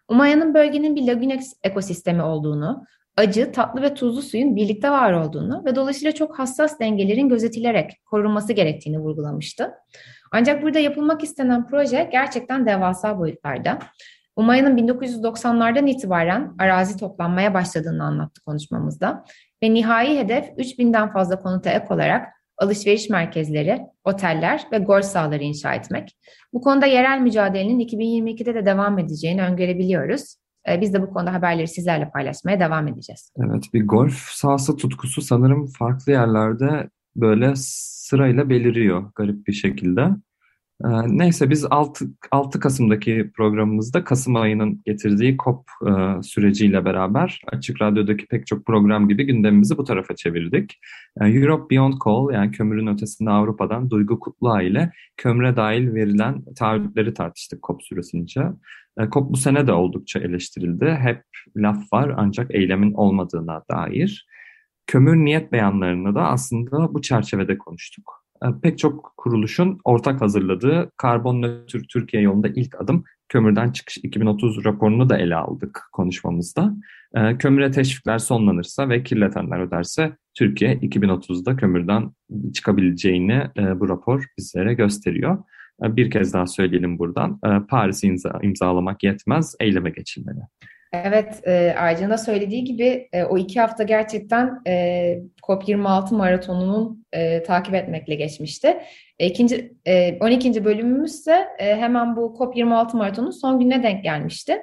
Umaya'nın 0.09 0.54
bölgenin 0.54 0.97
bir 0.97 1.06
lagün 1.06 1.40
ekosistemi 1.62 2.23
olduğunu, 2.23 2.85
acı, 3.16 3.52
tatlı 3.52 3.82
ve 3.82 3.94
tuzlu 3.94 4.23
suyun 4.23 4.56
birlikte 4.56 4.90
var 4.90 5.12
olduğunu 5.12 5.64
ve 5.64 5.76
dolayısıyla 5.76 6.12
çok 6.12 6.38
hassas 6.38 6.80
dengelerin 6.80 7.28
gözetilerek 7.28 7.90
korunması 8.04 8.52
gerektiğini 8.52 8.99
vurgulamıştı. 8.99 9.73
Ancak 10.32 10.62
burada 10.62 10.78
yapılmak 10.78 11.23
istenen 11.23 11.66
proje 11.66 12.09
gerçekten 12.12 12.66
devasa 12.66 13.18
boyutlarda. 13.18 13.78
Umaya'nın 14.37 14.76
1990'lardan 14.76 15.90
itibaren 15.90 16.54
arazi 16.58 16.96
toplanmaya 16.96 17.54
başladığını 17.54 18.04
anlattı 18.04 18.40
konuşmamızda 18.40 19.25
ve 19.62 19.75
nihai 19.75 20.18
hedef 20.18 20.44
3000'den 20.44 21.12
fazla 21.12 21.38
konuta 21.38 21.70
ek 21.70 21.87
olarak 21.90 22.28
alışveriş 22.58 23.10
merkezleri, 23.10 23.80
oteller 24.04 24.66
ve 24.72 24.78
golf 24.78 25.04
sahaları 25.04 25.42
inşa 25.42 25.75
etmek. 25.75 26.16
Bu 26.52 26.60
konuda 26.60 26.87
yerel 26.87 27.20
mücadelenin 27.20 27.80
2022'de 27.80 28.54
de 28.54 28.66
devam 28.66 28.99
edeceğini 28.99 29.42
öngörebiliyoruz. 29.42 30.37
Ee, 30.68 30.80
biz 30.80 30.94
de 30.94 31.02
bu 31.02 31.10
konuda 31.10 31.32
haberleri 31.32 31.68
sizlerle 31.68 32.10
paylaşmaya 32.10 32.60
devam 32.60 32.88
edeceğiz. 32.88 33.32
Evet, 33.38 33.64
bir 33.75 33.87
golf 33.87 34.14
sahası 34.14 34.76
tutkusu 34.76 35.22
sanırım 35.22 35.66
farklı 35.66 36.12
yerlerde 36.12 36.88
böyle 37.16 37.52
sırayla 37.56 38.50
beliriyor 38.50 39.12
garip 39.14 39.46
bir 39.46 39.52
şekilde. 39.52 40.08
Ee, 40.84 40.88
neyse 41.06 41.50
biz 41.50 41.66
6, 41.70 42.06
6 42.30 42.60
Kasım'daki 42.60 43.30
programımızda 43.37 44.04
Kasım 44.04 44.37
ayının 44.37 44.82
getirdiği 44.87 45.37
COP 45.44 45.66
e, 45.87 46.22
süreciyle 46.22 46.84
beraber 46.84 47.40
Açık 47.52 47.82
Radyo'daki 47.82 48.26
pek 48.26 48.46
çok 48.46 48.66
program 48.66 49.08
gibi 49.08 49.26
gündemimizi 49.26 49.78
bu 49.78 49.84
tarafa 49.84 50.16
çevirdik. 50.16 50.78
E, 51.20 51.26
Europe 51.26 51.70
Beyond 51.70 51.94
Coal 52.04 52.32
yani 52.32 52.50
kömürün 52.50 52.87
ötesinde 52.87 53.30
Avrupa'dan 53.30 53.90
Duygu 53.90 54.20
Kutluağ 54.20 54.62
ile 54.62 54.92
kömüre 55.16 55.56
dahil 55.56 55.94
verilen 55.94 56.44
taahhütleri 56.58 57.14
tartıştık 57.14 57.62
COP 57.62 57.82
süresince. 57.82 58.40
E, 59.00 59.10
COP 59.10 59.30
bu 59.30 59.37
sene 59.37 59.66
de 59.66 59.72
oldukça 59.72 60.20
eleştirildi. 60.20 60.99
Hep 61.00 61.22
laf 61.56 61.92
var 61.92 62.14
ancak 62.16 62.54
eylemin 62.54 62.92
olmadığına 62.92 63.62
dair. 63.70 64.26
Kömür 64.87 65.16
niyet 65.16 65.52
beyanlarını 65.52 66.14
da 66.14 66.22
aslında 66.28 66.94
bu 66.94 67.02
çerçevede 67.02 67.58
konuştuk. 67.58 68.19
E, 68.44 68.47
pek 68.62 68.78
çok 68.78 69.14
kuruluşun 69.16 69.80
ortak 69.85 70.20
hazırladığı 70.20 70.90
karbon 70.97 71.42
nötr 71.42 71.78
Türkiye 71.88 72.23
yolunda 72.23 72.49
ilk 72.49 72.80
adım 72.80 73.04
kömürden 73.28 73.73
çıkış 73.73 73.99
2030 73.99 74.64
raporunu 74.64 75.11
da 75.11 75.18
ele 75.18 75.37
aldık 75.37 75.88
konuşmamızda. 75.92 76.75
E, 77.14 77.38
kömüre 77.38 77.70
teşvikler 77.70 78.18
sonlanırsa 78.18 78.88
ve 78.88 79.02
kirletenler 79.02 79.59
öderse 79.59 80.16
Türkiye 80.35 80.75
2030'da 80.75 81.56
kömürden 81.56 82.11
çıkabileceğini 82.54 83.42
e, 83.59 83.80
bu 83.80 83.88
rapor 83.88 84.26
bizlere 84.38 84.75
gösteriyor. 84.75 85.38
Bir 85.82 86.11
kez 86.11 86.35
daha 86.35 86.47
söyleyelim 86.47 86.99
buradan. 86.99 87.40
Paris'i 87.68 88.06
imza, 88.06 88.38
imzalamak 88.42 89.02
yetmez, 89.02 89.54
eyleme 89.61 89.90
geçilmeli. 89.90 90.40
Evet, 90.92 91.40
e, 91.47 91.75
Aycan'ın 91.78 92.11
da 92.11 92.18
söylediği 92.18 92.64
gibi 92.64 93.09
e, 93.12 93.25
o 93.25 93.38
iki 93.38 93.61
hafta 93.61 93.82
gerçekten 93.82 94.61
e, 94.66 95.18
COP26 95.42 96.14
maratonunun 96.14 97.06
e, 97.12 97.42
takip 97.42 97.75
etmekle 97.75 98.14
geçmişti. 98.14 98.76
E, 99.18 99.26
ikinci, 99.26 99.73
e, 99.87 100.18
12. 100.20 100.64
bölümümüz 100.64 101.14
ise 101.14 101.49
e, 101.59 101.76
hemen 101.76 102.16
bu 102.16 102.37
COP26 102.38 102.97
maratonun 102.97 103.30
son 103.30 103.59
gününe 103.59 103.82
denk 103.82 104.04
gelmişti. 104.04 104.62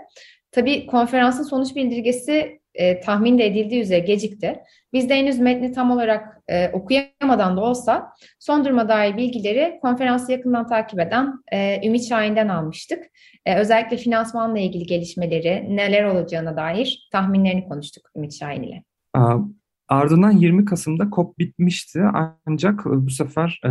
Tabii 0.52 0.86
konferansın 0.86 1.44
sonuç 1.44 1.76
bildirgesi 1.76 2.60
e, 2.74 3.00
tahmin 3.00 3.38
de 3.38 3.46
edildiği 3.46 3.82
üzere 3.82 4.00
gecikti. 4.00 4.60
Biz 4.94 5.10
de 5.10 5.16
henüz 5.16 5.40
metni 5.40 5.72
tam 5.72 5.92
olarak 5.92 6.37
e, 6.50 6.70
okuyamadan 6.70 7.58
da 7.58 7.62
olsa 7.62 8.14
son 8.40 8.66
duruma 8.66 8.90
dair 8.90 9.18
bilgileri 9.18 9.80
konferansı 9.82 10.32
yakından 10.32 10.68
takip 10.68 11.00
eden 11.00 11.34
e, 11.52 11.88
Ümit 11.88 12.10
Şahin'den 12.10 12.48
almıştık. 12.48 13.04
E, 13.46 13.56
özellikle 13.56 13.98
finansmanla 13.98 14.60
ilgili 14.60 14.86
gelişmeleri, 14.86 15.68
neler 15.70 16.04
olacağına 16.04 16.58
dair 16.58 17.10
tahminlerini 17.12 17.68
konuştuk 17.68 18.10
Ümit 18.16 18.40
Şahin 18.40 18.64
ile. 18.64 18.84
Ardından 19.90 20.32
20 20.32 20.66
Kasım'da 20.66 21.08
COP 21.16 21.38
bitmişti 21.38 22.02
ancak 22.46 22.86
bu 22.86 23.10
sefer 23.10 23.60
e, 23.66 23.70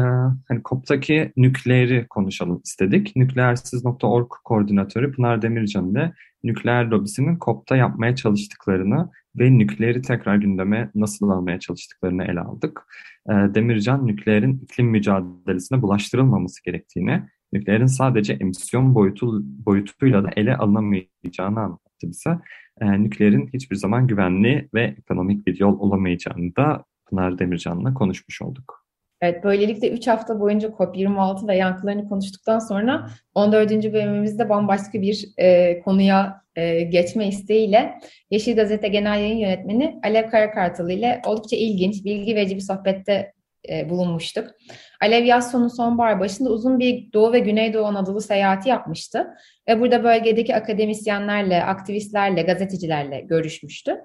hani 0.49 0.61
COP'taki 0.65 1.33
nükleeri 1.37 2.07
konuşalım 2.09 2.61
istedik. 2.65 3.17
Nükleersiz.org 3.17 4.29
koordinatörü 4.45 5.13
Pınar 5.13 5.43
Demircan 5.43 5.91
ile 5.91 6.13
nükleer 6.47 6.85
lobisinin 6.85 7.39
COP'ta 7.45 7.77
yapmaya 7.77 8.17
çalıştıklarını 8.17 9.11
ve 9.37 9.59
nükleeri 9.59 10.03
tekrar 10.03 10.37
gündeme 10.37 10.91
nasıl 10.95 11.31
almaya 11.31 11.61
çalıştıklarını 11.61 12.25
ele 12.25 12.41
aldık. 12.41 12.83
E, 13.29 13.33
Demircan 13.33 14.07
nükleerin 14.07 14.61
iklim 14.65 14.87
mücadelesine 14.87 15.83
bulaştırılmaması 15.83 16.65
gerektiğini, 16.65 17.23
nükleerin 17.53 17.87
sadece 17.87 18.33
emisyon 18.33 18.95
boyutu, 18.95 19.41
boyutuyla 19.43 20.25
da 20.25 20.31
ele 20.37 20.57
alınamayacağını 20.57 21.61
anlattı 21.61 22.03
bize. 22.03 22.39
E, 22.81 23.03
nükleerin 23.03 23.51
hiçbir 23.55 23.77
zaman 23.77 24.07
güvenli 24.07 24.69
ve 24.75 24.95
ekonomik 24.99 25.47
bir 25.47 25.61
yol 25.61 25.79
olamayacağını 25.79 26.57
da 26.57 26.85
Pınar 27.07 27.39
Demircan'la 27.39 27.95
konuşmuş 27.95 28.43
olduk. 28.43 28.86
Evet, 29.21 29.45
böylelikle 29.45 29.91
3 29.91 30.07
hafta 30.07 30.41
boyunca 30.41 30.69
COP26 30.69 31.49
ve 31.49 31.57
yankılarını 31.57 32.09
konuştuktan 32.09 32.59
sonra 32.59 33.07
14. 33.35 33.71
bölümümüzde 33.71 34.49
bambaşka 34.49 35.03
bir 35.03 35.29
e, 35.39 35.81
konuya 35.81 36.43
e, 36.57 36.81
geçme 36.81 37.29
isteğiyle 37.29 37.95
Yeşil 38.31 38.57
Gazete 38.57 38.89
Genel 38.89 39.21
Yayın 39.21 39.37
Yönetmeni 39.37 40.01
Alev 40.05 40.31
Karakartalı 40.31 40.93
ile 40.93 41.23
oldukça 41.27 41.57
ilginç, 41.57 42.05
bilgi 42.05 42.35
verici 42.35 42.57
bir 42.57 42.61
sohbette 42.61 43.33
e, 43.69 43.91
bulunmuştuk. 43.91 44.51
Alev 45.01 45.25
yaz 45.25 45.51
sonu 45.51 45.71
sonbahar 45.71 46.21
başında 46.21 46.51
uzun 46.51 46.79
bir 46.79 47.13
Doğu 47.13 47.33
ve 47.33 47.39
Güneydoğu 47.39 47.85
Anadolu 47.85 48.21
seyahati 48.21 48.69
yapmıştı 48.69 49.27
ve 49.69 49.81
burada 49.81 50.05
bölgedeki 50.05 50.57
akademisyenlerle, 50.57 51.65
aktivistlerle, 51.65 52.43
gazetecilerle 52.43 53.21
görüşmüştü. 53.21 54.01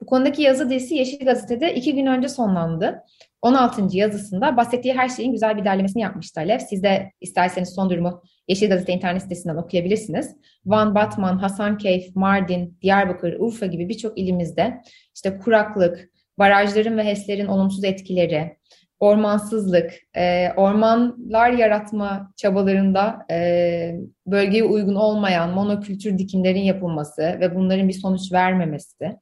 Bu 0.00 0.06
konudaki 0.06 0.42
yazı 0.42 0.70
dizisi 0.70 0.94
Yeşil 0.94 1.24
Gazete'de 1.24 1.74
iki 1.74 1.94
gün 1.94 2.06
önce 2.06 2.28
sonlandı. 2.28 3.02
16. 3.44 3.96
yazısında 3.96 4.56
bahsettiği 4.56 4.94
her 4.94 5.08
şeyin 5.08 5.32
güzel 5.32 5.56
bir 5.56 5.64
derlemesini 5.64 6.02
yapmıştı 6.02 6.40
Alev. 6.40 6.58
Siz 6.58 6.82
de 6.82 7.12
isterseniz 7.20 7.74
son 7.74 7.90
durumu 7.90 8.22
Yeşil 8.48 8.68
Gazete 8.68 8.92
internet 8.92 9.22
sitesinden 9.22 9.56
okuyabilirsiniz. 9.56 10.36
Van, 10.66 10.94
Batman, 10.94 11.38
Hasankeyf, 11.38 12.16
Mardin, 12.16 12.78
Diyarbakır, 12.82 13.36
Urfa 13.38 13.66
gibi 13.66 13.88
birçok 13.88 14.18
ilimizde 14.18 14.82
işte 15.14 15.38
kuraklık, 15.38 16.10
barajların 16.38 16.98
ve 16.98 17.04
HES'lerin 17.04 17.46
olumsuz 17.46 17.84
etkileri, 17.84 18.56
ormansızlık, 19.00 19.92
e, 20.16 20.48
ormanlar 20.56 21.50
yaratma 21.50 22.32
çabalarında 22.36 23.26
e, 23.30 23.94
bölgeye 24.26 24.64
uygun 24.64 24.94
olmayan 24.94 25.50
monokültür 25.50 26.18
dikimlerin 26.18 26.62
yapılması 26.62 27.22
ve 27.22 27.54
bunların 27.54 27.88
bir 27.88 27.92
sonuç 27.92 28.32
vermemesi, 28.32 29.18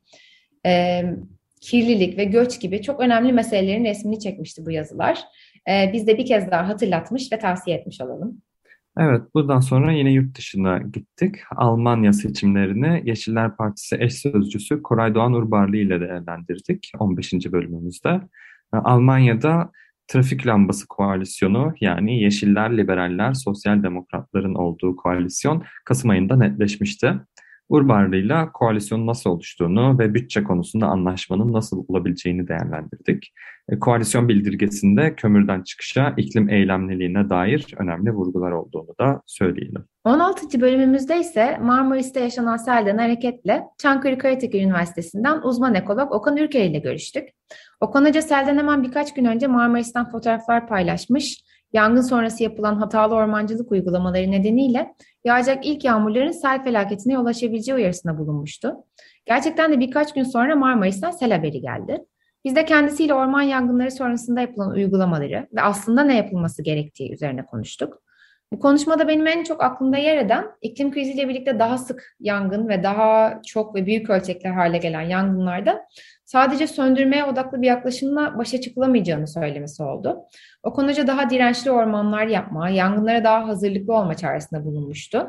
e, 0.66 1.02
kirlilik 1.62 2.18
ve 2.18 2.24
göç 2.24 2.60
gibi 2.60 2.82
çok 2.82 3.00
önemli 3.00 3.32
meselelerin 3.32 3.84
resmini 3.84 4.20
çekmişti 4.20 4.66
bu 4.66 4.70
yazılar. 4.70 5.18
E, 5.68 5.90
biz 5.92 6.06
de 6.06 6.18
bir 6.18 6.26
kez 6.26 6.50
daha 6.50 6.68
hatırlatmış 6.68 7.32
ve 7.32 7.38
tavsiye 7.38 7.76
etmiş 7.76 8.00
olalım. 8.00 8.42
Evet, 8.98 9.22
buradan 9.34 9.60
sonra 9.60 9.92
yine 9.92 10.12
yurt 10.12 10.38
dışına 10.38 10.78
gittik. 10.78 11.36
Almanya 11.56 12.12
seçimlerini 12.12 13.02
Yeşiller 13.04 13.56
Partisi 13.56 13.96
eş 14.00 14.14
sözcüsü 14.14 14.82
Koray 14.82 15.14
Doğan 15.14 15.32
Urbarlı 15.32 15.76
ile 15.76 16.00
değerlendirdik 16.00 16.92
15. 16.98 17.32
bölümümüzde. 17.32 18.20
Almanya'da 18.72 19.70
trafik 20.08 20.46
lambası 20.46 20.88
koalisyonu 20.88 21.74
yani 21.80 22.22
Yeşiller, 22.22 22.76
Liberaller, 22.76 23.32
Sosyal 23.32 23.82
Demokratların 23.82 24.54
olduğu 24.54 24.96
koalisyon 24.96 25.64
Kasım 25.84 26.10
ayında 26.10 26.36
netleşmişti. 26.36 27.14
Urbarlı'yla 27.68 28.52
koalisyonun 28.52 29.06
nasıl 29.06 29.30
oluştuğunu 29.30 29.98
ve 29.98 30.14
bütçe 30.14 30.44
konusunda 30.44 30.86
anlaşmanın 30.86 31.52
nasıl 31.52 31.84
olabileceğini 31.88 32.48
değerlendirdik. 32.48 33.32
E, 33.68 33.78
koalisyon 33.78 34.28
bildirgesinde 34.28 35.14
kömürden 35.14 35.62
çıkışa, 35.62 36.14
iklim 36.16 36.48
eylemliliğine 36.48 37.30
dair 37.30 37.66
önemli 37.78 38.10
vurgular 38.10 38.52
olduğunu 38.52 38.94
da 39.00 39.22
söyleyelim. 39.26 39.84
16. 40.04 40.60
bölümümüzde 40.60 41.20
ise 41.20 41.58
Marmaris'te 41.62 42.20
yaşanan 42.20 42.56
selden 42.56 42.98
hareketle 42.98 43.62
Çankırı 43.78 44.18
Karatepe 44.18 44.62
Üniversitesi'nden 44.62 45.40
uzman 45.42 45.74
ekolog 45.74 46.12
Okan 46.12 46.36
Ürker 46.36 46.64
ile 46.64 46.78
görüştük. 46.78 47.28
Okan 47.80 48.04
Hoca 48.04 48.22
selden 48.22 48.58
hemen 48.58 48.82
birkaç 48.82 49.14
gün 49.14 49.24
önce 49.24 49.46
Marmaris'ten 49.46 50.10
fotoğraflar 50.10 50.68
paylaşmış 50.68 51.44
yangın 51.72 52.00
sonrası 52.00 52.42
yapılan 52.42 52.76
hatalı 52.76 53.14
ormancılık 53.14 53.72
uygulamaları 53.72 54.30
nedeniyle 54.30 54.94
yağacak 55.24 55.66
ilk 55.66 55.84
yağmurların 55.84 56.30
sel 56.30 56.64
felaketine 56.64 57.12
yol 57.12 57.26
açabileceği 57.26 57.76
uyarısında 57.76 58.18
bulunmuştu. 58.18 58.74
Gerçekten 59.26 59.72
de 59.72 59.80
birkaç 59.80 60.14
gün 60.14 60.22
sonra 60.22 60.56
Marmaris'ten 60.56 61.10
sel 61.10 61.32
haberi 61.32 61.60
geldi. 61.60 62.04
Biz 62.44 62.56
de 62.56 62.64
kendisiyle 62.64 63.14
orman 63.14 63.42
yangınları 63.42 63.90
sonrasında 63.90 64.40
yapılan 64.40 64.70
uygulamaları 64.70 65.48
ve 65.52 65.62
aslında 65.62 66.02
ne 66.04 66.16
yapılması 66.16 66.62
gerektiği 66.62 67.12
üzerine 67.12 67.46
konuştuk. 67.46 68.02
Bu 68.52 68.58
konuşmada 68.58 69.08
benim 69.08 69.26
en 69.26 69.44
çok 69.44 69.62
aklımda 69.62 69.96
yer 69.96 70.16
eden 70.16 70.46
iklim 70.62 70.92
kriziyle 70.92 71.28
birlikte 71.28 71.58
daha 71.58 71.78
sık 71.78 72.16
yangın 72.20 72.68
ve 72.68 72.82
daha 72.82 73.40
çok 73.46 73.74
ve 73.74 73.86
büyük 73.86 74.10
ölçekli 74.10 74.48
hale 74.48 74.78
gelen 74.78 75.00
yangınlarda 75.00 75.86
sadece 76.32 76.66
söndürmeye 76.66 77.24
odaklı 77.24 77.62
bir 77.62 77.66
yaklaşımla 77.66 78.38
başa 78.38 78.60
çıkılamayacağını 78.60 79.28
söylemesi 79.28 79.82
oldu. 79.82 80.18
O 80.62 80.72
konuca 80.72 81.06
daha 81.06 81.30
dirençli 81.30 81.70
ormanlar 81.70 82.26
yapma, 82.26 82.68
yangınlara 82.68 83.24
daha 83.24 83.48
hazırlıklı 83.48 83.96
olma 83.96 84.14
çağrısında 84.14 84.64
bulunmuştu. 84.64 85.26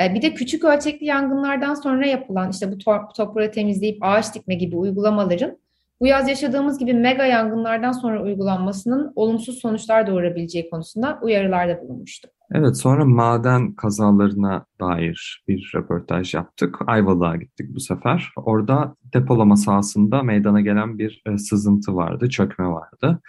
Ee, 0.00 0.14
bir 0.14 0.22
de 0.22 0.34
küçük 0.34 0.64
ölçekli 0.64 1.06
yangınlardan 1.06 1.74
sonra 1.74 2.06
yapılan 2.06 2.50
işte 2.50 2.72
bu 2.72 2.78
toprağı 3.16 3.50
temizleyip 3.50 3.98
ağaç 4.00 4.34
dikme 4.34 4.54
gibi 4.54 4.76
uygulamaların 4.76 5.58
bu 6.00 6.06
yaz 6.06 6.28
yaşadığımız 6.28 6.78
gibi 6.78 6.94
mega 6.94 7.26
yangınlardan 7.26 7.92
sonra 7.92 8.22
uygulanmasının 8.22 9.12
olumsuz 9.16 9.58
sonuçlar 9.58 10.06
doğurabileceği 10.06 10.70
konusunda 10.70 11.18
uyarılarda 11.22 11.80
bulunmuştu. 11.80 12.28
Evet 12.54 12.76
sonra 12.76 13.04
maden 13.04 13.74
kazalarına 13.74 14.66
dair 14.80 15.44
bir 15.48 15.72
röportaj 15.74 16.34
yaptık. 16.34 16.78
Ayvalık'a 16.86 17.36
gittik 17.36 17.74
bu 17.74 17.80
sefer. 17.80 18.30
Orada 18.36 18.94
depolama 19.14 19.56
sahasında 19.56 20.22
meydana 20.22 20.60
gelen 20.60 20.98
bir 20.98 21.22
e, 21.26 21.38
sızıntı 21.38 21.96
vardı, 21.96 22.28
çökme 22.28 22.66
vardı. 22.66 23.20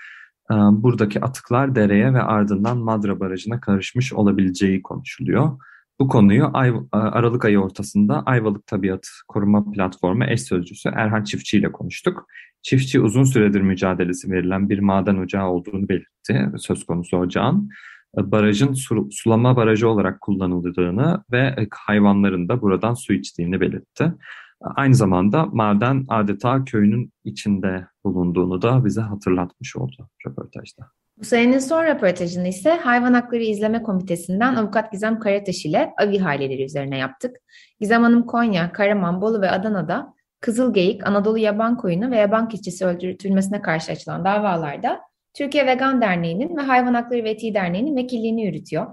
E, 0.52 0.54
buradaki 0.56 1.22
atıklar 1.22 1.76
dereye 1.76 2.14
ve 2.14 2.22
ardından 2.22 2.78
Madra 2.78 3.20
Barajı'na 3.20 3.60
karışmış 3.60 4.14
olabileceği 4.14 4.82
konuşuluyor. 4.82 5.58
Bu 6.00 6.08
konuyu 6.08 6.50
Ay, 6.54 6.74
Aralık 6.92 7.46
ayı 7.46 7.60
ortasında 7.60 8.24
Ayvalık 8.26 8.68
Tabiat 8.68 9.08
Koruma 9.28 9.72
Platformu 9.72 10.24
eş 10.26 10.42
sözcüsü 10.42 10.90
Erhan 10.90 11.24
Çiftçi 11.24 11.58
ile 11.58 11.72
konuştuk. 11.72 12.26
Çiftçi 12.62 13.00
uzun 13.00 13.24
süredir 13.24 13.62
mücadelesi 13.62 14.32
verilen 14.32 14.70
bir 14.70 14.80
maden 14.80 15.18
ocağı 15.18 15.48
olduğunu 15.50 15.90
belirtti 15.90 16.52
söz 16.58 16.86
konusu 16.86 17.18
ocağın. 17.18 17.70
Barajın 18.18 18.76
sulama 19.12 19.56
barajı 19.56 19.90
olarak 19.90 20.22
kullanıldığını 20.22 21.24
ve 21.32 21.68
hayvanların 21.72 22.50
da 22.50 22.62
buradan 22.62 22.94
su 22.94 23.14
içtiğini 23.14 23.62
belirtti. 23.62 24.14
Aynı 24.62 24.96
zamanda 24.96 25.46
maden 25.46 26.06
adeta 26.08 26.64
köyünün 26.66 27.14
içinde 27.24 27.88
bulunduğunu 28.04 28.62
da 28.62 28.86
bize 28.86 29.02
hatırlatmış 29.02 29.76
oldu 29.76 30.10
röportajda. 30.28 30.84
Bu 31.18 31.26
senenin 31.26 31.60
son 31.60 31.84
röportajını 31.84 32.48
ise 32.48 32.72
Hayvan 32.72 33.14
Hakları 33.14 33.44
İzleme 33.44 33.84
Komitesi'nden 33.84 34.56
avukat 34.56 34.92
Gizem 34.92 35.20
Karataş 35.20 35.66
ile 35.66 35.94
av 36.02 36.12
ihaleleri 36.12 36.64
üzerine 36.64 36.98
yaptık. 36.98 37.36
Gizem 37.80 38.04
Hanım 38.04 38.26
Konya, 38.26 38.72
Karaman, 38.72 39.22
Bolu 39.22 39.42
ve 39.42 39.52
Adana'da 39.52 40.14
Kızılgeyik, 40.42 41.08
Anadolu 41.08 41.38
Yaban 41.38 41.78
Koyunu 41.78 42.12
ve 42.12 42.18
yaban 42.18 42.50
keçisi 42.50 42.86
öldürtülmesine 42.86 43.62
karşı 43.62 43.92
açılan 43.92 44.26
davalarda 44.26 45.02
Türkiye 45.38 45.66
Vegan 45.66 46.02
Derneği'nin 46.02 46.58
ve 46.58 46.62
Hayvan 46.62 46.94
Hakları 46.94 47.24
ve 47.24 47.30
Etiği 47.30 47.54
Derneği'nin 47.54 47.96
vekilliğini 47.96 48.44
yürütüyor. 48.44 48.88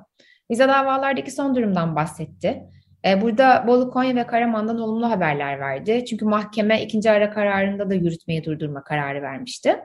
Bize 0.50 0.68
davalardaki 0.68 1.30
son 1.30 1.54
durumdan 1.54 1.96
bahsetti. 1.96 2.62
E, 3.06 3.20
burada 3.20 3.64
Bolu, 3.66 3.90
Konya 3.90 4.14
ve 4.16 4.26
Karaman'dan 4.26 4.78
olumlu 4.78 5.10
haberler 5.10 5.60
verdi. 5.60 6.04
Çünkü 6.04 6.24
mahkeme 6.24 6.82
ikinci 6.82 7.10
ara 7.10 7.30
kararında 7.30 7.90
da 7.90 7.94
yürütmeyi 7.94 8.44
durdurma 8.44 8.84
kararı 8.84 9.22
vermişti. 9.22 9.76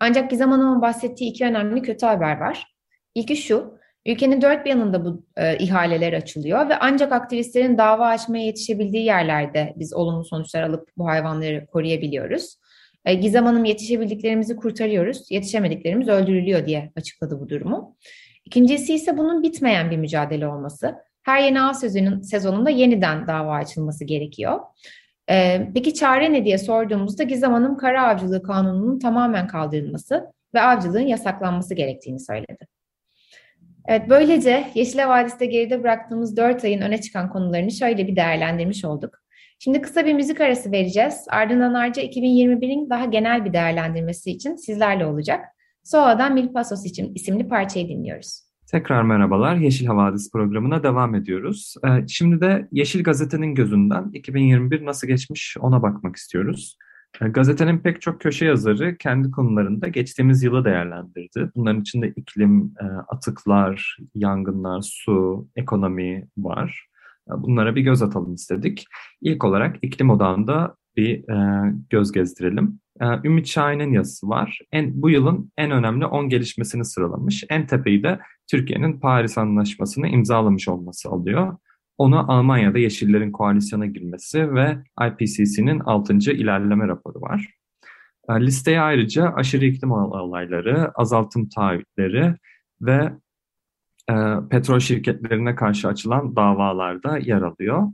Ancak 0.00 0.30
Gizem 0.30 0.50
Hanım'ın 0.50 0.82
bahsettiği 0.82 1.30
iki 1.30 1.44
önemli 1.44 1.82
kötü 1.82 2.06
haber 2.06 2.40
var. 2.40 2.66
İlki 3.14 3.36
şu, 3.36 3.78
ülkenin 4.06 4.42
dört 4.42 4.64
bir 4.64 4.70
yanında 4.70 5.04
bu 5.04 5.26
e, 5.36 5.58
ihaleler 5.58 6.12
açılıyor 6.12 6.68
ve 6.68 6.76
ancak 6.80 7.12
aktivistlerin 7.12 7.78
dava 7.78 8.06
açmaya 8.06 8.44
yetişebildiği 8.44 9.04
yerlerde 9.04 9.74
biz 9.76 9.94
olumlu 9.94 10.24
sonuçlar 10.24 10.62
alıp 10.62 10.88
bu 10.96 11.06
hayvanları 11.06 11.66
koruyabiliyoruz. 11.66 12.56
E, 13.04 13.14
Gizem 13.14 13.46
Hanım 13.46 13.64
yetişebildiklerimizi 13.64 14.56
kurtarıyoruz, 14.56 15.30
yetişemediklerimiz 15.30 16.08
öldürülüyor 16.08 16.66
diye 16.66 16.92
açıkladı 16.96 17.40
bu 17.40 17.48
durumu. 17.48 17.96
İkincisi 18.44 18.94
ise 18.94 19.18
bunun 19.18 19.42
bitmeyen 19.42 19.90
bir 19.90 19.96
mücadele 19.96 20.46
olması. 20.46 20.94
Her 21.22 21.40
yeni 21.40 21.62
av 21.62 21.72
sezonun, 21.72 22.20
sezonunda 22.20 22.70
yeniden 22.70 23.26
dava 23.26 23.54
açılması 23.54 24.04
gerekiyor. 24.04 24.60
Ee, 25.30 25.70
peki 25.74 25.94
çare 25.94 26.32
ne 26.32 26.44
diye 26.44 26.58
sorduğumuzda 26.58 27.22
Gizem 27.22 27.52
Hanım 27.52 27.76
kara 27.76 28.08
avcılığı 28.08 28.42
kanununun 28.42 28.98
tamamen 28.98 29.46
kaldırılması 29.46 30.32
ve 30.54 30.60
avcılığın 30.60 31.06
yasaklanması 31.06 31.74
gerektiğini 31.74 32.20
söyledi. 32.20 32.66
Evet, 33.86 34.02
böylece 34.08 34.68
Yeşile 34.74 35.08
Vadisi'de 35.08 35.46
geride 35.46 35.82
bıraktığımız 35.82 36.36
4 36.36 36.64
ayın 36.64 36.80
öne 36.80 37.00
çıkan 37.00 37.30
konularını 37.30 37.70
şöyle 37.70 38.06
bir 38.06 38.16
değerlendirmiş 38.16 38.84
olduk. 38.84 39.23
Şimdi 39.64 39.82
kısa 39.82 40.06
bir 40.06 40.14
müzik 40.14 40.40
arası 40.40 40.72
vereceğiz. 40.72 41.26
Ardından 41.30 41.74
ayrıca 41.74 42.02
2021'in 42.02 42.90
daha 42.90 43.04
genel 43.04 43.44
bir 43.44 43.52
değerlendirmesi 43.52 44.30
için 44.30 44.56
sizlerle 44.56 45.06
olacak. 45.06 45.44
Soğa'dan 45.82 46.34
Mil 46.34 46.52
Pasos 46.52 46.86
için 46.86 47.14
isimli 47.14 47.48
parçayı 47.48 47.88
dinliyoruz. 47.88 48.40
Tekrar 48.70 49.02
merhabalar. 49.02 49.56
Yeşil 49.56 49.86
Havadis 49.86 50.32
programına 50.32 50.82
devam 50.82 51.14
ediyoruz. 51.14 51.74
Ee, 51.86 52.08
şimdi 52.08 52.40
de 52.40 52.68
Yeşil 52.72 53.02
Gazete'nin 53.02 53.54
gözünden 53.54 54.10
2021 54.12 54.86
nasıl 54.86 55.08
geçmiş 55.08 55.56
ona 55.60 55.82
bakmak 55.82 56.16
istiyoruz. 56.16 56.78
Ee, 57.20 57.28
gazetenin 57.28 57.78
pek 57.78 58.02
çok 58.02 58.20
köşe 58.20 58.46
yazarı 58.46 58.96
kendi 58.96 59.30
konularında 59.30 59.88
geçtiğimiz 59.88 60.42
yılı 60.42 60.64
değerlendirdi. 60.64 61.50
Bunların 61.56 61.80
içinde 61.80 62.08
iklim, 62.08 62.74
e, 62.80 62.84
atıklar, 62.84 63.96
yangınlar, 64.14 64.80
su, 64.82 65.48
ekonomi 65.56 66.28
var. 66.36 66.86
Bunlara 67.28 67.76
bir 67.76 67.80
göz 67.82 68.02
atalım 68.02 68.34
istedik. 68.34 68.86
İlk 69.20 69.44
olarak 69.44 69.76
iklim 69.82 70.10
odağında 70.10 70.76
bir 70.96 71.28
e, 71.28 71.72
göz 71.90 72.12
gezdirelim. 72.12 72.80
Ee, 73.00 73.06
Ümit 73.24 73.46
Şahin'in 73.46 73.92
yazısı 73.92 74.28
var. 74.28 74.58
En, 74.72 75.02
bu 75.02 75.10
yılın 75.10 75.52
en 75.58 75.70
önemli 75.70 76.06
10 76.06 76.28
gelişmesini 76.28 76.84
sıralamış. 76.84 77.44
En 77.50 77.66
tepeyi 77.66 78.02
de 78.02 78.18
Türkiye'nin 78.50 79.00
Paris 79.00 79.38
Anlaşması'nı 79.38 80.08
imzalamış 80.08 80.68
olması 80.68 81.08
alıyor. 81.08 81.56
Onu 81.98 82.32
Almanya'da 82.32 82.78
Yeşillerin 82.78 83.32
koalisyona 83.32 83.86
girmesi 83.86 84.54
ve 84.54 84.76
IPCC'nin 85.06 85.80
6. 85.80 86.14
ilerleme 86.14 86.88
raporu 86.88 87.20
var. 87.20 87.48
Ee, 88.28 88.40
listeye 88.40 88.80
ayrıca 88.80 89.32
aşırı 89.36 89.64
iklim 89.64 89.90
olayları, 89.90 90.90
azaltım 90.94 91.48
taahhütleri 91.48 92.34
ve 92.80 93.12
e, 94.10 94.14
petrol 94.50 94.78
şirketlerine 94.78 95.54
karşı 95.54 95.88
açılan 95.88 96.36
davalarda 96.36 97.18
yer 97.18 97.42
alıyor. 97.42 97.88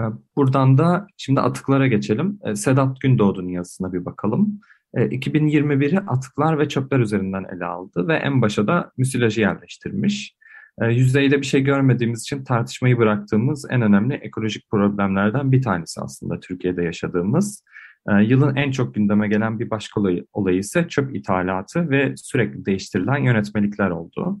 E, 0.00 0.02
buradan 0.36 0.78
da 0.78 1.06
şimdi 1.16 1.40
atıklara 1.40 1.86
geçelim. 1.86 2.38
E, 2.44 2.56
Sedat 2.56 3.00
Gündoğdu'nun 3.00 3.48
yazısına 3.48 3.92
bir 3.92 4.04
bakalım. 4.04 4.60
E, 4.94 5.06
2021'i 5.06 5.98
atıklar 5.98 6.58
ve 6.58 6.68
çöpler 6.68 6.98
üzerinden 6.98 7.44
ele 7.56 7.64
aldı 7.64 8.08
ve 8.08 8.14
en 8.14 8.42
başa 8.42 8.66
da 8.66 8.92
müsilajı 8.96 9.40
yerleştirmiş. 9.40 10.36
E, 10.80 10.86
yüzeyde 10.86 11.40
bir 11.40 11.46
şey 11.46 11.60
görmediğimiz 11.60 12.20
için 12.20 12.44
tartışmayı 12.44 12.98
bıraktığımız 12.98 13.66
en 13.70 13.82
önemli 13.82 14.14
ekolojik 14.14 14.70
problemlerden 14.70 15.52
bir 15.52 15.62
tanesi 15.62 16.00
aslında 16.00 16.40
Türkiye'de 16.40 16.82
yaşadığımız. 16.82 17.64
E, 18.08 18.22
yılın 18.22 18.56
en 18.56 18.70
çok 18.70 18.94
gündeme 18.94 19.28
gelen 19.28 19.58
bir 19.58 19.70
başka 19.70 20.00
olayı, 20.00 20.26
olayı 20.32 20.58
ise 20.58 20.88
çöp 20.88 21.16
ithalatı 21.16 21.90
ve 21.90 22.14
sürekli 22.16 22.66
değiştirilen 22.66 23.18
yönetmelikler 23.18 23.90
oldu. 23.90 24.40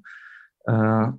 E, 0.68 0.74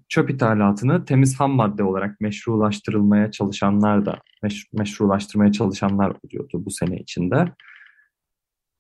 çöp 0.10 0.30
ithalatını 0.30 1.06
temiz 1.06 1.40
ham 1.40 1.52
madde 1.52 1.84
olarak 1.84 2.22
meşrulaştırılmaya 2.22 3.32
çalışanlar 3.32 4.06
da 4.06 4.20
meş, 4.44 4.68
meşrulaştırmaya 4.74 5.52
çalışanlar 5.52 6.14
oluyordu 6.24 6.66
bu 6.66 6.72
sene 6.72 6.98
içinde. 6.98 7.54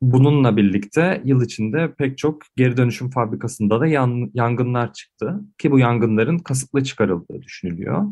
Bununla 0.02 0.58
birlikte 0.58 1.21
yıl 1.26 1.41
içinde 1.41 1.93
pek 1.97 2.17
çok 2.17 2.41
geri 2.56 2.78
dönüşüm 2.78 3.10
fabrikasında 3.10 3.80
da 3.80 3.88
yan, 3.88 4.32
yangınlar 4.34 4.93
çıktı 4.93 5.41
ki 5.58 5.71
bu 5.71 5.80
yangınların 5.80 6.38
kasıtlı 6.38 6.84
çıkarıldığı 6.84 7.41
düşünülüyor. 7.41 8.06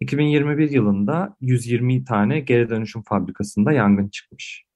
2021 0.00 0.70
yılında 0.70 1.36
120 1.40 2.04
tane 2.04 2.40
geri 2.40 2.70
dönüşüm 2.70 3.02
fabrikasında 3.02 3.72
yangın 3.72 4.08
çıkmış. 4.08 4.67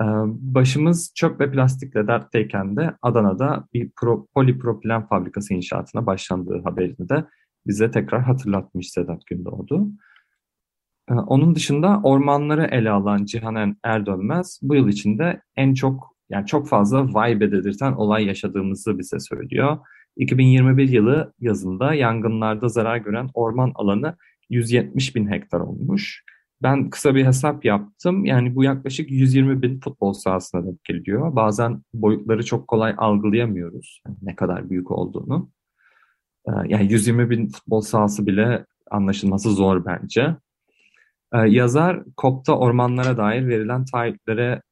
Ee, 0.00 0.04
başımız 0.26 1.12
çöp 1.14 1.40
ve 1.40 1.52
plastikle 1.52 2.06
dertteyken 2.06 2.76
de 2.76 2.94
Adana'da 3.02 3.68
bir 3.74 3.90
pro, 3.96 4.26
polipropilen 4.34 5.06
fabrikası 5.06 5.54
inşaatına 5.54 6.06
başlandığı 6.06 6.62
haberini 6.62 7.08
de 7.08 7.24
bize 7.66 7.90
tekrar 7.90 8.22
hatırlatmış 8.22 8.90
Sedat 8.90 9.26
Gündoğdu. 9.26 9.88
Ee, 11.10 11.14
onun 11.14 11.54
dışında 11.54 12.00
ormanları 12.04 12.68
ele 12.70 12.90
alan 12.90 13.24
Cihan 13.24 13.76
Erdönmez 13.84 14.60
bu 14.62 14.74
yıl 14.74 14.88
içinde 14.88 15.42
en 15.56 15.74
çok 15.74 16.16
yani 16.30 16.46
çok 16.46 16.68
fazla 16.68 17.04
vibe 17.04 17.52
dedirten 17.52 17.92
olay 17.92 18.26
yaşadığımızı 18.26 18.98
bize 18.98 19.20
söylüyor. 19.20 19.78
2021 20.16 20.88
yılı 20.88 21.32
yazında 21.40 21.94
yangınlarda 21.94 22.68
zarar 22.68 22.96
gören 22.96 23.28
orman 23.34 23.72
alanı 23.74 24.16
170 24.50 25.16
bin 25.16 25.30
hektar 25.30 25.60
olmuş. 25.60 26.24
Ben 26.62 26.90
kısa 26.90 27.14
bir 27.14 27.26
hesap 27.26 27.64
yaptım. 27.64 28.24
Yani 28.24 28.54
bu 28.54 28.64
yaklaşık 28.64 29.10
120 29.10 29.62
bin 29.62 29.80
futbol 29.80 30.12
sahasına 30.12 30.66
denk 30.66 30.84
geliyor. 30.84 31.36
Bazen 31.36 31.82
boyutları 31.94 32.44
çok 32.44 32.68
kolay 32.68 32.94
algılayamıyoruz. 32.98 34.02
Yani 34.06 34.16
ne 34.22 34.36
kadar 34.36 34.70
büyük 34.70 34.90
olduğunu. 34.90 35.50
Ee, 36.48 36.52
yani 36.66 36.92
120 36.92 37.30
bin 37.30 37.48
futbol 37.48 37.80
sahası 37.80 38.26
bile 38.26 38.66
anlaşılması 38.90 39.50
zor 39.50 39.84
bence. 39.84 40.36
Ee, 41.34 41.38
yazar 41.38 42.02
COP'ta 42.18 42.58
ormanlara 42.58 43.16
dair 43.16 43.48
verilen 43.48 43.84
taahhütlere 43.84 44.62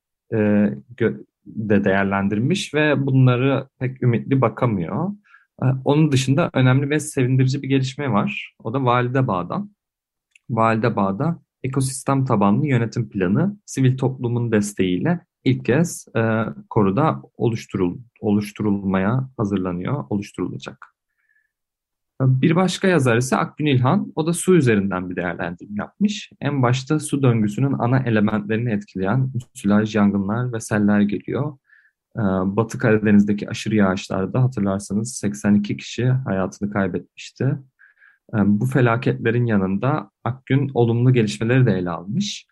de 1.46 1.85
değerlendirmiş 1.85 2.74
ve 2.74 3.07
bunları 3.07 3.68
pek 3.79 4.03
ümitli 4.03 4.40
bakamıyor. 4.40 5.11
Ee, 5.62 5.66
onun 5.85 6.12
dışında 6.12 6.51
önemli 6.55 6.90
ve 6.90 7.01
sevindirici 7.01 7.62
bir 7.62 7.68
gelişme 7.68 8.12
var. 8.12 8.55
O 8.64 8.72
da 8.74 8.85
Valide 8.85 9.27
Bağ'dan. 9.27 9.70
Valide 10.51 10.96
Bağ'da 10.96 11.40
ekosistem 11.68 12.24
tabanlı 12.24 12.66
yönetim 12.66 13.09
planı 13.09 13.57
sivil 13.66 13.98
toplumun 13.98 14.52
desteğiyle 14.52 15.20
ilk 15.44 15.64
kez 15.64 16.07
e, 16.16 16.44
koruda 16.70 17.22
oluşturul, 17.37 17.98
oluşturulmaya 18.20 19.31
hazırlanıyor, 19.37 20.04
oluşturulacak. 20.11 20.98
Bir 22.20 22.57
başka 22.57 22.88
yazar 22.88 23.16
ise 23.16 23.37
Akgün 23.37 23.66
İlhan, 23.66 24.12
o 24.16 24.26
da 24.26 24.33
su 24.33 24.57
üzerinden 24.57 25.11
bir 25.11 25.16
değerlendirme 25.16 25.74
yapmış. 25.76 26.31
En 26.40 26.62
başta 26.62 27.00
su 27.00 27.22
döngüsünün 27.22 27.72
ana 27.78 27.98
elementlerini 27.98 28.72
etkileyen 28.72 29.31
müsilaj, 29.35 29.96
yangınlar 29.96 30.52
ve 30.52 30.61
seller 30.61 31.00
geliyor. 31.00 31.59
Ee, 32.16 32.20
Batı 32.57 32.78
Karadeniz'deki 32.78 33.50
aşırı 33.50 33.74
yağışlarda 33.74 34.42
hatırlarsanız 34.42 35.16
82 35.16 35.76
kişi 35.76 36.07
hayatını 36.09 36.70
kaybetmişti. 36.70 37.59
Bu 38.34 38.66
felaketlerin 38.66 39.46
yanında 39.46 40.10
Akgün 40.24 40.70
olumlu 40.74 41.12
gelişmeleri 41.12 41.66
de 41.66 41.72
ele 41.72 41.90
almış. 41.90 42.46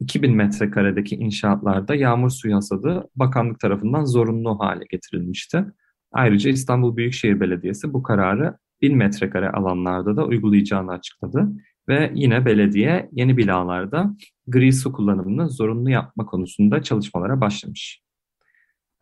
2000 0.00 0.36
metrekaredeki 0.36 1.16
inşaatlarda 1.16 1.94
yağmur 1.94 2.30
suyu 2.30 2.56
hasadı 2.56 3.08
bakanlık 3.16 3.60
tarafından 3.60 4.04
zorunlu 4.04 4.60
hale 4.60 4.84
getirilmişti. 4.90 5.64
Ayrıca 6.12 6.50
İstanbul 6.50 6.96
Büyükşehir 6.96 7.40
Belediyesi 7.40 7.92
bu 7.92 8.02
kararı 8.02 8.56
1000 8.82 8.96
metrekare 8.96 9.50
alanlarda 9.50 10.16
da 10.16 10.26
uygulayacağını 10.26 10.92
açıkladı. 10.92 11.48
Ve 11.88 12.12
yine 12.14 12.44
belediye 12.44 13.08
yeni 13.12 13.36
binalarda 13.36 14.16
gri 14.46 14.72
su 14.72 14.92
kullanımını 14.92 15.48
zorunlu 15.48 15.90
yapma 15.90 16.26
konusunda 16.26 16.82
çalışmalara 16.82 17.40
başlamış. 17.40 18.00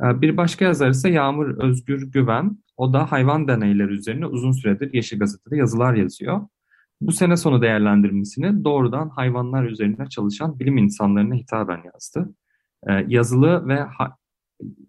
Ee, 0.02 0.20
bir 0.20 0.36
başka 0.36 0.64
yazar 0.64 0.90
ise 0.90 1.08
Yağmur 1.08 1.58
Özgür 1.58 2.12
Güven. 2.12 2.58
O 2.76 2.92
da 2.92 3.12
hayvan 3.12 3.48
deneyleri 3.48 3.92
üzerine 3.92 4.26
uzun 4.26 4.52
süredir 4.52 4.94
Yeşil 4.94 5.18
Gazete'de 5.18 5.56
yazılar 5.56 5.94
yazıyor. 5.94 6.40
Bu 7.00 7.12
sene 7.12 7.36
sonu 7.36 7.62
değerlendirmesini 7.62 8.64
doğrudan 8.64 9.08
hayvanlar 9.08 9.64
üzerine 9.64 10.08
çalışan 10.08 10.58
bilim 10.58 10.76
insanlarına 10.76 11.34
hitaben 11.34 11.80
yazdı. 11.94 12.34
Ee, 12.88 13.04
yazılı 13.08 13.68
ve 13.68 13.86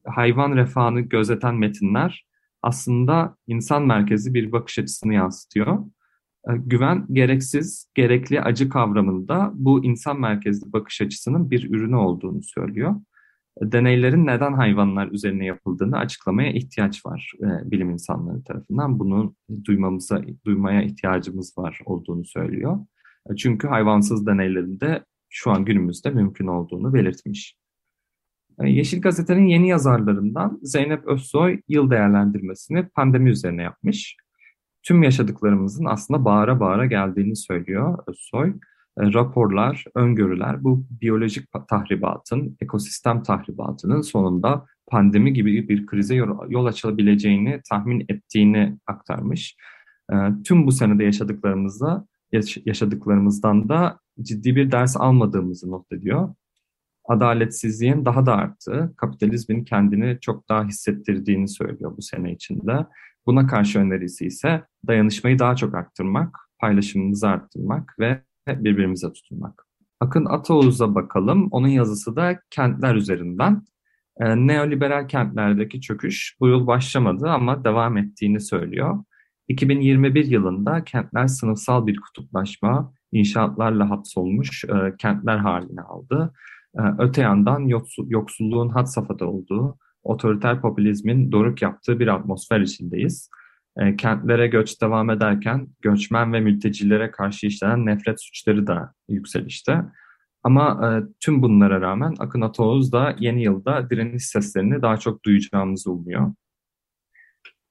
hayvan 0.05 0.55
refahını 0.55 1.01
gözeten 1.01 1.55
metinler 1.55 2.25
aslında 2.61 3.35
insan 3.47 3.85
merkezi 3.85 4.33
bir 4.33 4.51
bakış 4.51 4.79
açısını 4.79 5.13
yansıtıyor. 5.13 5.79
Ee, 6.49 6.57
güven 6.57 7.05
gereksiz, 7.11 7.91
gerekli 7.95 8.41
acı 8.41 8.69
kavramında 8.69 9.51
bu 9.53 9.85
insan 9.85 10.19
merkezli 10.19 10.73
bakış 10.73 11.01
açısının 11.01 11.51
bir 11.51 11.69
ürünü 11.69 11.95
olduğunu 11.95 12.43
söylüyor 12.43 12.95
deneylerin 13.61 14.25
neden 14.25 14.53
hayvanlar 14.53 15.07
üzerine 15.11 15.45
yapıldığını 15.45 15.97
açıklamaya 15.97 16.51
ihtiyaç 16.51 17.05
var 17.05 17.31
e, 17.41 17.71
bilim 17.71 17.89
insanları 17.89 18.43
tarafından. 18.43 18.99
Bunu 18.99 19.35
duymamıza, 19.65 20.21
duymaya 20.45 20.81
ihtiyacımız 20.81 21.57
var 21.57 21.79
olduğunu 21.85 22.25
söylüyor. 22.25 22.79
E, 23.31 23.35
çünkü 23.35 23.67
hayvansız 23.67 24.25
deneylerin 24.25 24.79
de 24.79 25.03
şu 25.29 25.51
an 25.51 25.65
günümüzde 25.65 26.09
mümkün 26.09 26.47
olduğunu 26.47 26.93
belirtmiş. 26.93 27.55
E, 28.59 28.69
Yeşil 28.69 29.01
Gazete'nin 29.01 29.47
yeni 29.47 29.69
yazarlarından 29.69 30.59
Zeynep 30.63 31.07
Özsoy 31.07 31.61
yıl 31.67 31.91
değerlendirmesini 31.91 32.87
pandemi 32.87 33.29
üzerine 33.29 33.61
yapmış. 33.63 34.17
Tüm 34.83 35.03
yaşadıklarımızın 35.03 35.85
aslında 35.85 36.25
bağıra 36.25 36.59
bağıra 36.59 36.85
geldiğini 36.85 37.35
söylüyor 37.35 37.99
Özsoy. 38.07 38.53
E, 38.99 39.13
raporlar, 39.13 39.85
öngörüler 39.95 40.63
bu 40.63 40.85
biyolojik 41.01 41.47
tahribatın, 41.67 42.57
ekosistem 42.61 43.23
tahribatının 43.23 44.01
sonunda 44.01 44.65
pandemi 44.87 45.33
gibi 45.33 45.69
bir 45.69 45.85
krize 45.85 46.15
yol 46.49 46.65
açılabileceğini 46.65 47.61
tahmin 47.69 48.05
ettiğini 48.09 48.77
aktarmış. 48.87 49.55
E, 50.11 50.15
tüm 50.43 50.67
bu 50.67 50.71
senede 50.71 51.03
yaşadıklarımızda 51.03 52.05
yaşadıklarımızdan 52.65 53.69
da 53.69 53.99
ciddi 54.21 54.55
bir 54.55 54.71
ders 54.71 54.97
almadığımızı 54.97 55.71
not 55.71 55.91
ediyor. 55.91 56.35
Adaletsizliğin 57.07 58.05
daha 58.05 58.25
da 58.25 58.35
arttığı, 58.35 58.93
kapitalizmin 58.97 59.63
kendini 59.63 60.17
çok 60.21 60.49
daha 60.49 60.65
hissettirdiğini 60.65 61.47
söylüyor 61.47 61.97
bu 61.97 62.01
sene 62.01 62.31
içinde. 62.33 62.85
Buna 63.25 63.47
karşı 63.47 63.79
önerisi 63.79 64.25
ise 64.25 64.63
dayanışmayı 64.87 65.39
daha 65.39 65.55
çok 65.55 65.75
arttırmak, 65.75 66.37
paylaşımımızı 66.59 67.27
arttırmak 67.27 67.95
ve 67.99 68.21
birbirimize 68.47 69.13
tutunmak. 69.13 69.65
Akın 69.99 70.25
Ataoğuz'a 70.25 70.95
bakalım. 70.95 71.47
Onun 71.51 71.67
yazısı 71.67 72.15
da 72.15 72.39
kentler 72.49 72.95
üzerinden. 72.95 73.63
E, 74.19 74.47
neoliberal 74.47 75.07
kentlerdeki 75.07 75.81
çöküş 75.81 76.37
bu 76.39 76.47
yıl 76.47 76.67
başlamadı 76.67 77.29
ama 77.29 77.63
devam 77.63 77.97
ettiğini 77.97 78.39
söylüyor. 78.39 79.03
2021 79.47 80.25
yılında 80.25 80.83
kentler 80.83 81.27
sınıfsal 81.27 81.87
bir 81.87 81.99
kutuplaşma, 81.99 82.93
inşaatlarla 83.11 83.89
hapsolmuş 83.89 84.63
e, 84.63 84.97
kentler 84.97 85.37
haline 85.37 85.81
aldı. 85.81 86.33
E, 86.75 86.81
öte 86.97 87.21
yandan 87.21 87.59
yoksul, 87.59 88.09
yoksulluğun 88.09 88.69
had 88.69 88.85
safhada 88.85 89.25
olduğu, 89.25 89.77
otoriter 90.03 90.61
popülizmin 90.61 91.31
doruk 91.31 91.61
yaptığı 91.61 91.99
bir 91.99 92.07
atmosfer 92.07 92.59
içindeyiz. 92.59 93.29
E, 93.79 93.95
kentlere 93.95 94.47
göç 94.47 94.81
devam 94.81 95.09
ederken 95.09 95.67
göçmen 95.81 96.33
ve 96.33 96.39
mültecilere 96.39 97.11
karşı 97.11 97.47
işlenen 97.47 97.85
nefret 97.85 98.23
suçları 98.23 98.67
da 98.67 98.93
yükselişte. 99.09 99.81
Ama 100.43 100.79
e, 100.87 100.89
tüm 101.19 101.41
bunlara 101.41 101.81
rağmen 101.81 102.15
Akın 102.19 102.41
Ataoğuz 102.41 102.91
da 102.91 103.15
yeni 103.19 103.43
yılda 103.43 103.89
direniş 103.89 104.25
seslerini 104.25 104.81
daha 104.81 104.97
çok 104.97 105.25
duyacağımızı 105.25 105.91
umuyor. 105.91 106.33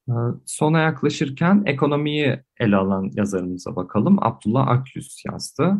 E, 0.08 0.14
sona 0.46 0.80
yaklaşırken 0.80 1.62
ekonomiyi 1.66 2.42
ele 2.60 2.76
alan 2.76 3.10
yazarımıza 3.14 3.76
bakalım. 3.76 4.16
Abdullah 4.20 4.68
Akyüz 4.68 5.22
yazdı. 5.32 5.78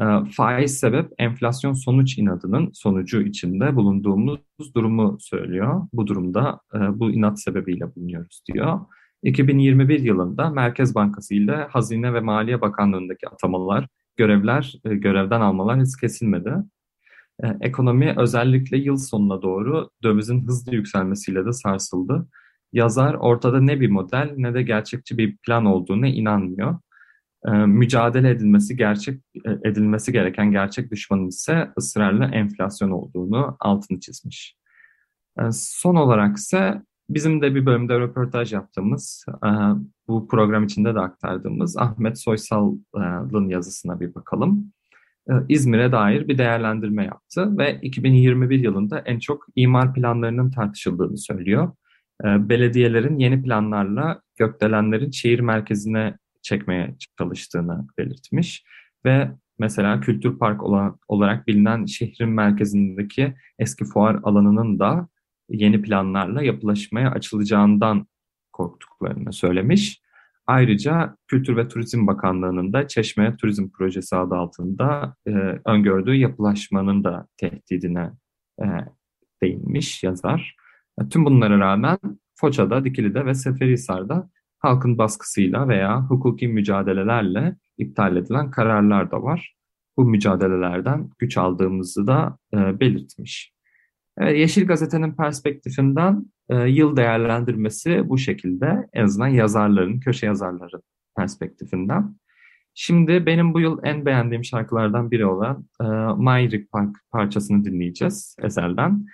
E, 0.00 0.04
faiz 0.30 0.78
sebep 0.78 1.12
enflasyon 1.18 1.72
sonuç 1.72 2.18
inadının 2.18 2.70
sonucu 2.74 3.22
içinde 3.22 3.76
bulunduğumuz 3.76 4.74
durumu 4.76 5.16
söylüyor. 5.20 5.88
Bu 5.92 6.06
durumda 6.06 6.60
e, 6.74 6.78
bu 6.98 7.10
inat 7.10 7.40
sebebiyle 7.40 7.94
bulunuyoruz 7.94 8.42
diyor. 8.52 8.80
2021 9.24 10.00
yılında 10.00 10.50
Merkez 10.50 10.94
Bankası 10.94 11.34
ile 11.34 11.56
Hazine 11.56 12.14
ve 12.14 12.20
Maliye 12.20 12.60
Bakanlığı'ndaki 12.60 13.28
atamalar, 13.28 13.86
görevler, 14.16 14.74
e, 14.84 14.94
görevden 14.94 15.40
almalar 15.40 15.80
hiç 15.80 16.00
kesilmedi. 16.00 16.54
E, 17.42 17.46
ekonomi 17.60 18.14
özellikle 18.16 18.76
yıl 18.78 18.96
sonuna 18.96 19.42
doğru 19.42 19.90
dövizin 20.02 20.46
hızlı 20.46 20.74
yükselmesiyle 20.74 21.46
de 21.46 21.52
sarsıldı. 21.52 22.28
Yazar 22.72 23.14
ortada 23.14 23.60
ne 23.60 23.80
bir 23.80 23.88
model 23.90 24.34
ne 24.36 24.54
de 24.54 24.62
gerçekçi 24.62 25.18
bir 25.18 25.36
plan 25.36 25.64
olduğunu 25.64 26.06
inanmıyor. 26.06 26.78
E, 27.46 27.50
mücadele 27.50 28.30
edilmesi 28.30 28.76
gerçek 28.76 29.20
edilmesi 29.64 30.12
gereken 30.12 30.50
gerçek 30.50 30.90
düşmanın 30.90 31.28
ise 31.28 31.70
ısrarla 31.78 32.24
enflasyon 32.26 32.90
olduğunu 32.90 33.56
altını 33.60 34.00
çizmiş. 34.00 34.56
Son 35.50 35.94
olarak 35.94 36.36
ise 36.36 36.82
Bizim 37.08 37.42
de 37.42 37.54
bir 37.54 37.66
bölümde 37.66 38.00
röportaj 38.00 38.52
yaptığımız, 38.52 39.26
e, 39.28 39.48
bu 40.08 40.28
program 40.28 40.64
içinde 40.64 40.94
de 40.94 41.00
aktardığımız 41.00 41.76
Ahmet 41.76 42.20
Soysal'ın 42.20 43.48
yazısına 43.48 44.00
bir 44.00 44.14
bakalım. 44.14 44.72
E, 45.30 45.32
İzmir'e 45.48 45.92
dair 45.92 46.28
bir 46.28 46.38
değerlendirme 46.38 47.04
yaptı 47.04 47.58
ve 47.58 47.78
2021 47.82 48.58
yılında 48.58 48.98
en 48.98 49.18
çok 49.18 49.46
imar 49.56 49.94
planlarının 49.94 50.50
tartışıldığını 50.50 51.18
söylüyor. 51.18 51.72
E, 52.24 52.48
belediyelerin 52.48 53.18
yeni 53.18 53.42
planlarla 53.42 54.20
gökdelenlerin 54.38 55.10
şehir 55.10 55.40
merkezine 55.40 56.18
çekmeye 56.42 56.96
çalıştığını 57.18 57.86
belirtmiş 57.98 58.64
ve 59.04 59.30
mesela 59.58 60.00
kültür 60.00 60.38
park 60.38 60.62
olarak 61.08 61.46
bilinen 61.46 61.84
şehrin 61.84 62.28
merkezindeki 62.28 63.34
eski 63.58 63.84
fuar 63.84 64.20
alanının 64.22 64.78
da 64.78 65.08
yeni 65.48 65.82
planlarla 65.82 66.42
yapılaşmaya 66.42 67.10
açılacağından 67.10 68.06
korktuklarını 68.52 69.32
söylemiş. 69.32 70.04
Ayrıca 70.46 71.16
Kültür 71.26 71.56
ve 71.56 71.68
Turizm 71.68 72.06
Bakanlığı'nın 72.06 72.72
da 72.72 72.88
Çeşme 72.88 73.36
Turizm 73.36 73.70
Projesi 73.70 74.16
adı 74.16 74.34
altında 74.34 75.16
e, 75.26 75.30
öngördüğü 75.64 76.14
yapılaşmanın 76.14 77.04
da 77.04 77.26
tehdidine 77.36 78.10
e, 78.62 78.64
değinmiş 79.42 80.02
yazar. 80.02 80.56
E, 81.00 81.08
tüm 81.08 81.24
bunlara 81.24 81.58
rağmen 81.58 81.98
Foça'da, 82.34 82.84
Dikili'de 82.84 83.26
ve 83.26 83.34
Seferihisar'da 83.34 84.30
halkın 84.58 84.98
baskısıyla 84.98 85.68
veya 85.68 86.02
hukuki 86.02 86.48
mücadelelerle 86.48 87.56
iptal 87.78 88.16
edilen 88.16 88.50
kararlar 88.50 89.10
da 89.10 89.22
var. 89.22 89.56
Bu 89.96 90.04
mücadelelerden 90.04 91.10
güç 91.18 91.36
aldığımızı 91.36 92.06
da 92.06 92.38
e, 92.54 92.80
belirtmiş. 92.80 93.53
Evet, 94.18 94.38
Yeşil 94.38 94.66
Gazete'nin 94.66 95.12
perspektifinden 95.16 96.24
e, 96.48 96.56
yıl 96.56 96.96
değerlendirmesi 96.96 98.08
bu 98.08 98.18
şekilde. 98.18 98.88
En 98.92 99.04
azından 99.04 99.28
yazarların, 99.28 100.00
köşe 100.00 100.26
yazarları 100.26 100.80
perspektifinden. 101.16 102.16
Şimdi 102.74 103.26
benim 103.26 103.54
bu 103.54 103.60
yıl 103.60 103.80
en 103.84 104.06
beğendiğim 104.06 104.44
şarkılardan 104.44 105.10
biri 105.10 105.26
olan 105.26 105.68
e, 105.80 105.84
Mayrik 106.16 106.72
Park 106.72 106.96
parçasını 107.12 107.64
dinleyeceğiz 107.64 108.36
Ezel'den. 108.42 109.06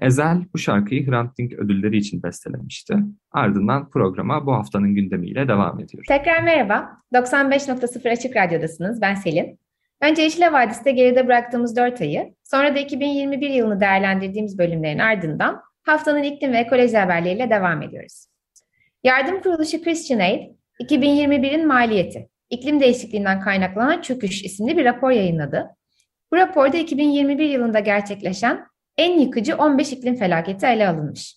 Ezel 0.00 0.44
bu 0.54 0.58
şarkıyı 0.58 1.10
Hrant 1.10 1.38
Dink 1.38 1.52
ödülleri 1.52 1.96
için 1.96 2.22
bestelemişti. 2.22 2.96
Ardından 3.32 3.90
programa 3.90 4.46
bu 4.46 4.52
haftanın 4.52 4.94
gündemiyle 4.94 5.48
devam 5.48 5.80
ediyoruz. 5.80 6.06
Tekrar 6.08 6.42
merhaba. 6.42 6.96
95.0 7.14 8.10
Açık 8.10 8.36
Radyo'dasınız. 8.36 9.00
Ben 9.00 9.14
Selin. 9.14 9.58
Önce 10.00 10.22
Yeşile 10.22 10.52
Vadisi'de 10.52 10.90
geride 10.90 11.26
bıraktığımız 11.26 11.76
4 11.76 12.00
ayı, 12.00 12.34
sonra 12.44 12.74
da 12.74 12.78
2021 12.78 13.50
yılını 13.50 13.80
değerlendirdiğimiz 13.80 14.58
bölümlerin 14.58 14.98
ardından 14.98 15.62
haftanın 15.82 16.22
iklim 16.22 16.52
ve 16.52 16.58
ekoloji 16.58 16.96
haberleriyle 16.96 17.50
devam 17.50 17.82
ediyoruz. 17.82 18.26
Yardım 19.04 19.42
kuruluşu 19.42 19.84
Christian 19.84 20.18
Aid, 20.18 20.56
2021'in 20.80 21.66
maliyeti, 21.66 22.28
iklim 22.50 22.80
değişikliğinden 22.80 23.40
kaynaklanan 23.40 24.00
çöküş 24.00 24.44
isimli 24.44 24.76
bir 24.76 24.84
rapor 24.84 25.10
yayınladı. 25.10 25.66
Bu 26.32 26.36
raporda 26.36 26.76
2021 26.76 27.48
yılında 27.48 27.80
gerçekleşen 27.80 28.66
en 28.98 29.18
yıkıcı 29.18 29.56
15 29.56 29.92
iklim 29.92 30.16
felaketi 30.16 30.66
ele 30.66 30.88
alınmış. 30.88 31.36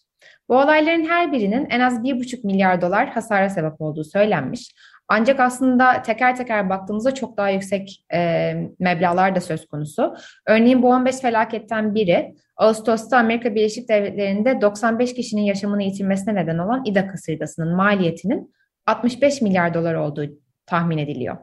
Bu 0.49 0.55
olayların 0.55 1.05
her 1.05 1.31
birinin 1.31 1.67
en 1.69 1.79
az 1.79 1.93
1,5 1.93 2.45
milyar 2.45 2.81
dolar 2.81 3.09
hasara 3.09 3.49
sebep 3.49 3.81
olduğu 3.81 4.03
söylenmiş. 4.03 4.71
Ancak 5.09 5.39
aslında 5.39 6.01
teker 6.01 6.35
teker 6.35 6.69
baktığımızda 6.69 7.13
çok 7.13 7.37
daha 7.37 7.49
yüksek 7.49 8.05
e, 8.13 8.53
meblalar 8.79 9.35
da 9.35 9.41
söz 9.41 9.67
konusu. 9.67 10.15
Örneğin 10.47 10.81
bu 10.81 10.89
15 10.89 11.15
felaketten 11.15 11.95
biri 11.95 12.35
Ağustos'ta 12.57 13.17
Amerika 13.17 13.55
Birleşik 13.55 13.89
Devletleri'nde 13.89 14.61
95 14.61 15.13
kişinin 15.13 15.41
yaşamını 15.41 15.83
yitirmesine 15.83 16.35
neden 16.35 16.57
olan 16.57 16.83
İDA 16.85 17.07
kasırgasının 17.07 17.75
maliyetinin 17.75 18.53
65 18.85 19.41
milyar 19.41 19.73
dolar 19.73 19.95
olduğu 19.95 20.25
tahmin 20.65 20.97
ediliyor. 20.97 21.37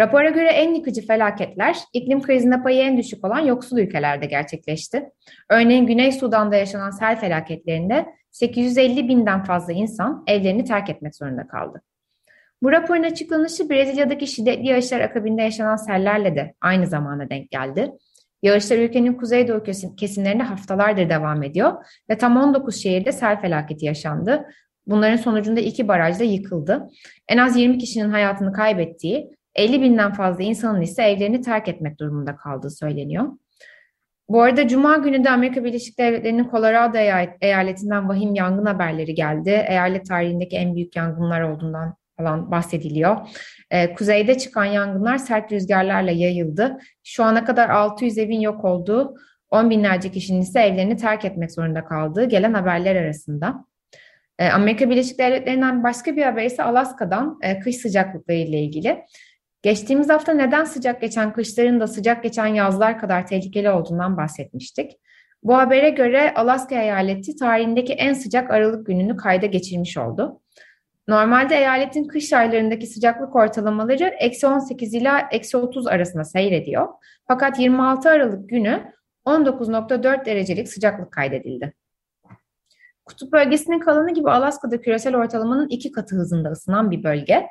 Rapora 0.00 0.30
göre 0.30 0.48
en 0.48 0.74
yıkıcı 0.74 1.06
felaketler 1.06 1.76
iklim 1.92 2.22
krizinde 2.22 2.62
payı 2.62 2.82
en 2.82 2.98
düşük 2.98 3.24
olan 3.24 3.40
yoksul 3.40 3.78
ülkelerde 3.78 4.26
gerçekleşti. 4.26 5.10
Örneğin 5.50 5.86
Güney 5.86 6.12
Sudan'da 6.12 6.56
yaşanan 6.56 6.90
sel 6.90 7.20
felaketlerinde 7.20 8.06
850 8.30 9.08
binden 9.08 9.44
fazla 9.44 9.72
insan 9.72 10.24
evlerini 10.26 10.64
terk 10.64 10.90
etmek 10.90 11.16
zorunda 11.16 11.46
kaldı. 11.46 11.82
Bu 12.62 12.72
raporun 12.72 13.02
açıklanışı 13.02 13.70
Brezilya'daki 13.70 14.26
şiddetli 14.26 14.66
yağışlar 14.66 15.00
akabinde 15.00 15.42
yaşanan 15.42 15.76
sellerle 15.76 16.36
de 16.36 16.54
aynı 16.60 16.86
zamana 16.86 17.30
denk 17.30 17.50
geldi. 17.50 17.92
Yağışlar 18.42 18.78
ülkenin 18.78 19.14
kuzeydoğu 19.14 19.62
kesimlerinde 19.96 20.42
haftalardır 20.42 21.08
devam 21.08 21.42
ediyor 21.42 21.72
ve 22.10 22.18
tam 22.18 22.36
19 22.36 22.82
şehirde 22.82 23.12
sel 23.12 23.40
felaketi 23.40 23.86
yaşandı. 23.86 24.44
Bunların 24.86 25.16
sonucunda 25.16 25.60
iki 25.60 25.88
baraj 25.88 26.20
da 26.20 26.24
yıkıldı. 26.24 26.88
En 27.28 27.38
az 27.38 27.56
20 27.56 27.78
kişinin 27.78 28.10
hayatını 28.10 28.52
kaybettiği, 28.52 29.30
50 29.54 29.82
binden 29.82 30.12
fazla 30.12 30.42
insanın 30.42 30.80
ise 30.80 31.02
evlerini 31.02 31.40
terk 31.40 31.68
etmek 31.68 32.00
durumunda 32.00 32.36
kaldığı 32.36 32.70
söyleniyor. 32.70 33.26
Bu 34.28 34.42
arada 34.42 34.68
Cuma 34.68 34.96
günü 34.96 35.24
de 35.24 35.30
Amerika 35.30 35.64
Birleşik 35.64 35.98
Devletleri'nin 35.98 36.50
Colorado 36.50 36.98
eyaletinden 37.40 38.08
vahim 38.08 38.34
yangın 38.34 38.66
haberleri 38.66 39.14
geldi. 39.14 39.64
Eyalet 39.68 40.06
tarihindeki 40.06 40.56
en 40.56 40.74
büyük 40.74 40.96
yangınlar 40.96 41.40
olduğundan 41.40 42.01
falan 42.22 42.50
bahsediliyor. 42.50 43.16
Ee, 43.70 43.94
kuzeyde 43.94 44.38
çıkan 44.38 44.64
yangınlar 44.64 45.18
sert 45.18 45.52
rüzgarlarla 45.52 46.10
yayıldı. 46.10 46.78
Şu 47.04 47.24
ana 47.24 47.44
kadar 47.44 47.68
600 47.68 48.18
evin 48.18 48.40
yok 48.40 48.64
olduğu, 48.64 49.14
10 49.50 49.70
binlerce 49.70 50.10
kişinin 50.10 50.40
ise 50.40 50.60
evlerini 50.60 50.96
terk 50.96 51.24
etmek 51.24 51.52
zorunda 51.52 51.84
kaldığı 51.84 52.24
gelen 52.24 52.54
haberler 52.54 52.96
arasında. 52.96 53.64
Ee, 54.38 54.48
Amerika 54.48 54.90
Birleşik 54.90 55.18
Devletleri'nden 55.18 55.82
başka 55.84 56.16
bir 56.16 56.22
haber 56.22 56.44
ise 56.44 56.62
Alaska'dan 56.62 57.38
e, 57.42 57.60
kış 57.60 57.76
sıcaklıkları 57.76 58.38
ile 58.38 58.60
ilgili. 58.60 59.04
Geçtiğimiz 59.62 60.08
hafta 60.08 60.32
neden 60.32 60.64
sıcak 60.64 61.00
geçen 61.00 61.32
kışların 61.32 61.80
da 61.80 61.86
sıcak 61.86 62.22
geçen 62.22 62.46
yazlar 62.46 62.98
kadar 62.98 63.26
tehlikeli 63.26 63.70
olduğundan 63.70 64.16
bahsetmiştik. 64.16 64.92
Bu 65.42 65.56
habere 65.56 65.90
göre 65.90 66.34
Alaska 66.34 66.82
eyaleti 66.82 67.36
tarihindeki 67.36 67.92
en 67.92 68.12
sıcak 68.12 68.50
Aralık 68.50 68.86
gününü 68.86 69.16
kayda 69.16 69.46
geçirmiş 69.46 69.98
oldu. 69.98 70.40
Normalde 71.08 71.56
eyaletin 71.56 72.04
kış 72.04 72.32
aylarındaki 72.32 72.86
sıcaklık 72.86 73.36
ortalamaları 73.36 74.04
eksi 74.04 74.46
18 74.46 74.94
ila 74.94 75.28
eksi 75.30 75.56
30 75.56 75.86
arasında 75.86 76.24
seyrediyor. 76.24 76.88
Fakat 77.28 77.58
26 77.58 78.10
Aralık 78.10 78.48
günü 78.48 78.92
19.4 79.26 80.24
derecelik 80.24 80.68
sıcaklık 80.68 81.12
kaydedildi. 81.12 81.72
Kutup 83.04 83.32
bölgesinin 83.32 83.78
kalanı 83.80 84.14
gibi 84.14 84.30
Alaska'da 84.30 84.80
küresel 84.80 85.16
ortalamanın 85.16 85.68
iki 85.68 85.92
katı 85.92 86.16
hızında 86.16 86.48
ısınan 86.48 86.90
bir 86.90 87.04
bölge. 87.04 87.46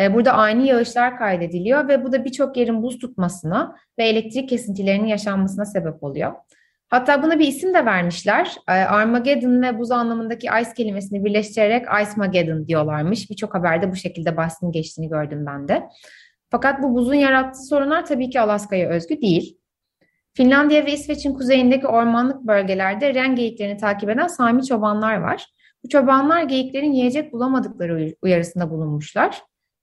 E, 0.00 0.14
burada 0.14 0.32
ani 0.32 0.66
yağışlar 0.66 1.18
kaydediliyor 1.18 1.88
ve 1.88 2.04
bu 2.04 2.12
da 2.12 2.24
birçok 2.24 2.56
yerin 2.56 2.82
buz 2.82 2.98
tutmasına 2.98 3.76
ve 3.98 4.04
elektrik 4.04 4.48
kesintilerinin 4.48 5.06
yaşanmasına 5.06 5.64
sebep 5.64 6.02
oluyor. 6.02 6.32
Hatta 6.94 7.22
buna 7.22 7.38
bir 7.38 7.48
isim 7.48 7.74
de 7.74 7.86
vermişler. 7.86 8.56
Ee, 8.68 8.72
Armageddon 8.72 9.62
ve 9.62 9.78
buz 9.78 9.90
anlamındaki 9.90 10.46
ice 10.46 10.72
kelimesini 10.76 11.24
birleştirerek 11.24 11.86
Ice 12.02 12.10
Mageddon 12.16 12.66
diyorlarmış. 12.66 13.30
Birçok 13.30 13.54
haberde 13.54 13.90
bu 13.90 13.96
şekilde 13.96 14.36
bahsini 14.36 14.72
geçtiğini 14.72 15.08
gördüm 15.08 15.46
ben 15.46 15.68
de. 15.68 15.88
Fakat 16.50 16.82
bu 16.82 16.94
buzun 16.94 17.14
yarattığı 17.14 17.62
sorunlar 17.62 18.06
tabii 18.06 18.30
ki 18.30 18.40
Alaska'ya 18.40 18.88
özgü 18.88 19.20
değil. 19.20 19.58
Finlandiya 20.34 20.86
ve 20.86 20.92
İsveç'in 20.92 21.34
kuzeyindeki 21.34 21.86
ormanlık 21.86 22.40
bölgelerde 22.40 23.14
ren 23.14 23.36
geyiklerini 23.36 23.76
takip 23.76 24.10
eden 24.10 24.26
Sami 24.26 24.64
çobanlar 24.64 25.16
var. 25.16 25.46
Bu 25.84 25.88
çobanlar 25.88 26.42
geyiklerin 26.42 26.92
yiyecek 26.92 27.32
bulamadıkları 27.32 28.14
uyarısında 28.22 28.70
bulunmuşlar. 28.70 29.42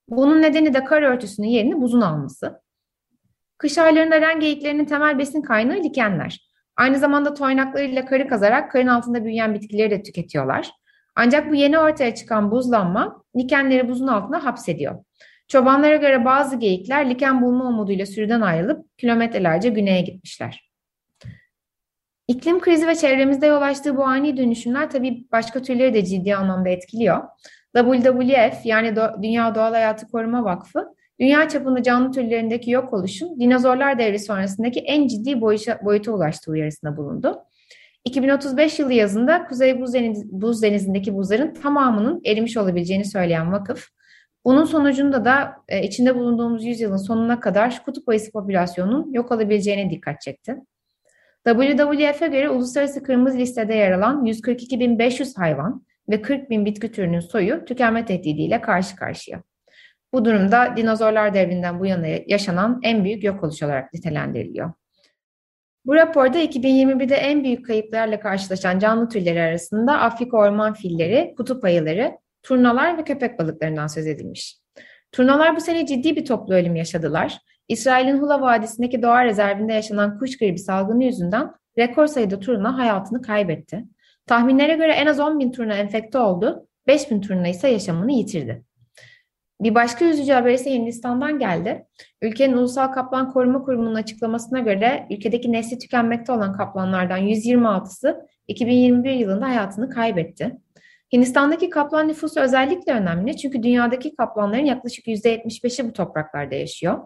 Bunun 0.09 0.41
nedeni 0.41 0.73
de 0.73 0.83
kar 0.83 1.01
örtüsünün 1.01 1.47
yerini 1.47 1.81
buzun 1.81 2.01
alması. 2.01 2.61
Kış 3.57 3.77
aylarında 3.77 4.21
ren 4.21 4.39
geyiklerinin 4.39 4.85
temel 4.85 5.17
besin 5.17 5.41
kaynağı 5.41 5.77
likenler. 5.77 6.50
Aynı 6.81 6.99
zamanda 6.99 7.33
toynaklarıyla 7.33 8.05
karı 8.05 8.27
kazarak 8.27 8.71
karın 8.71 8.87
altında 8.87 9.25
büyüyen 9.25 9.53
bitkileri 9.53 9.91
de 9.91 10.03
tüketiyorlar. 10.03 10.71
Ancak 11.15 11.51
bu 11.51 11.55
yeni 11.55 11.79
ortaya 11.79 12.15
çıkan 12.15 12.51
buzlanma 12.51 13.23
likenleri 13.37 13.89
buzun 13.89 14.07
altına 14.07 14.45
hapsediyor. 14.45 14.95
Çobanlara 15.47 15.95
göre 15.95 16.25
bazı 16.25 16.55
geyikler 16.55 17.09
liken 17.09 17.41
bulma 17.41 17.67
umuduyla 17.67 18.05
sürüden 18.05 18.41
ayrılıp 18.41 18.97
kilometrelerce 18.97 19.69
güneye 19.69 20.01
gitmişler. 20.01 20.71
İklim 22.27 22.59
krizi 22.59 22.87
ve 22.87 22.95
çevremizde 22.95 23.45
yol 23.45 23.61
açtığı 23.61 23.97
bu 23.97 24.03
ani 24.05 24.37
dönüşümler 24.37 24.89
tabii 24.89 25.27
başka 25.31 25.61
türleri 25.61 25.93
de 25.93 26.05
ciddi 26.05 26.35
anlamda 26.35 26.69
etkiliyor. 26.69 27.23
WWF 27.77 28.65
yani 28.65 28.95
Dünya 29.21 29.55
Doğal 29.55 29.73
Hayatı 29.73 30.07
Koruma 30.07 30.43
Vakfı, 30.43 30.95
dünya 31.21 31.49
çapında 31.49 31.83
canlı 31.83 32.11
türlerindeki 32.11 32.71
yok 32.71 32.93
oluşun 32.93 33.39
dinozorlar 33.39 33.99
devri 33.99 34.19
sonrasındaki 34.19 34.79
en 34.79 35.07
ciddi 35.07 35.41
boyuta, 35.41 35.79
ulaştığı 36.13 36.51
uyarısında 36.51 36.97
bulundu. 36.97 37.39
2035 38.05 38.79
yılı 38.79 38.93
yazında 38.93 39.47
Kuzey 39.47 39.81
Buz, 39.81 39.93
Buz 40.31 40.63
Denizi'ndeki 40.63 41.15
buzların 41.15 41.53
tamamının 41.53 42.21
erimiş 42.25 42.57
olabileceğini 42.57 43.05
söyleyen 43.05 43.51
vakıf, 43.51 43.87
bunun 44.45 44.65
sonucunda 44.65 45.25
da 45.25 45.53
e, 45.67 45.83
içinde 45.83 46.15
bulunduğumuz 46.15 46.65
yüzyılın 46.65 46.97
sonuna 46.97 47.39
kadar 47.39 47.81
kutup 47.85 48.09
ayısı 48.09 48.31
popülasyonunun 48.31 49.13
yok 49.13 49.31
olabileceğine 49.31 49.89
dikkat 49.89 50.21
çekti. 50.21 50.55
WWF'e 51.47 52.27
göre 52.27 52.49
uluslararası 52.49 53.03
kırmızı 53.03 53.37
listede 53.37 53.73
yer 53.73 53.91
alan 53.91 54.25
142.500 54.25 55.37
hayvan 55.37 55.85
ve 56.09 56.15
40.000 56.15 56.65
bitki 56.65 56.91
türünün 56.91 57.19
soyu 57.19 57.65
tükenme 57.65 58.05
tehdidiyle 58.05 58.61
karşı 58.61 58.95
karşıya. 58.95 59.43
Bu 60.13 60.25
durumda 60.25 60.73
dinozorlar 60.77 61.33
devrinden 61.33 61.79
bu 61.79 61.85
yana 61.85 62.07
yaşanan 62.27 62.79
en 62.83 63.03
büyük 63.03 63.23
yok 63.23 63.43
oluş 63.43 63.63
olarak 63.63 63.93
nitelendiriliyor. 63.93 64.71
Bu 65.85 65.95
raporda 65.95 66.43
2021'de 66.43 67.15
en 67.15 67.43
büyük 67.43 67.65
kayıplarla 67.65 68.19
karşılaşan 68.19 68.79
canlı 68.79 69.09
türleri 69.09 69.41
arasında 69.41 69.99
Afrika 69.99 70.37
orman 70.37 70.73
filleri, 70.73 71.33
kutup 71.37 71.63
ayıları, 71.63 72.17
turnalar 72.43 72.97
ve 72.97 73.03
köpek 73.03 73.39
balıklarından 73.39 73.87
söz 73.87 74.07
edilmiş. 74.07 74.57
Turnalar 75.11 75.55
bu 75.55 75.61
sene 75.61 75.85
ciddi 75.85 76.15
bir 76.15 76.25
toplu 76.25 76.53
ölüm 76.53 76.75
yaşadılar. 76.75 77.37
İsrail'in 77.67 78.17
Hula 78.17 78.41
Vadisi'ndeki 78.41 79.01
doğa 79.01 79.25
rezervinde 79.25 79.73
yaşanan 79.73 80.19
kuş 80.19 80.37
gribi 80.37 80.59
salgını 80.59 81.03
yüzünden 81.03 81.51
rekor 81.77 82.07
sayıda 82.07 82.39
turna 82.39 82.77
hayatını 82.77 83.21
kaybetti. 83.21 83.85
Tahminlere 84.25 84.75
göre 84.75 84.91
en 84.91 85.05
az 85.05 85.19
10 85.19 85.39
bin 85.39 85.51
turna 85.51 85.73
enfekte 85.73 86.17
oldu, 86.17 86.67
5 86.87 87.11
bin 87.11 87.21
turna 87.21 87.47
ise 87.47 87.67
yaşamını 87.67 88.11
yitirdi. 88.11 88.63
Bir 89.61 89.75
başka 89.75 90.05
üzücü 90.05 90.31
haber 90.31 90.53
ise 90.53 90.71
Hindistan'dan 90.71 91.39
geldi. 91.39 91.85
Ülkenin 92.21 92.57
Ulusal 92.57 92.87
Kaplan 92.87 93.33
Koruma 93.33 93.61
Kurumu'nun 93.61 93.95
açıklamasına 93.95 94.59
göre 94.59 95.07
ülkedeki 95.09 95.51
nesli 95.51 95.79
tükenmekte 95.79 96.31
olan 96.31 96.53
kaplanlardan 96.53 97.19
126'sı 97.19 98.27
2021 98.47 99.11
yılında 99.11 99.47
hayatını 99.47 99.89
kaybetti. 99.89 100.51
Hindistan'daki 101.13 101.69
kaplan 101.69 102.07
nüfusu 102.07 102.39
özellikle 102.39 102.93
önemli 102.93 103.37
çünkü 103.37 103.63
dünyadaki 103.63 104.15
kaplanların 104.15 104.65
yaklaşık 104.65 105.07
%75'i 105.07 105.89
bu 105.89 105.93
topraklarda 105.93 106.55
yaşıyor. 106.55 106.99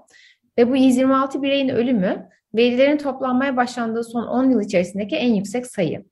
Ve 0.57 0.69
bu 0.69 0.75
126 0.75 1.41
bireyin 1.41 1.69
ölümü 1.69 2.29
verilerin 2.55 2.97
toplanmaya 2.97 3.57
başlandığı 3.57 4.03
son 4.03 4.27
10 4.27 4.49
yıl 4.49 4.61
içerisindeki 4.61 5.15
en 5.15 5.33
yüksek 5.33 5.67
sayı. 5.67 6.05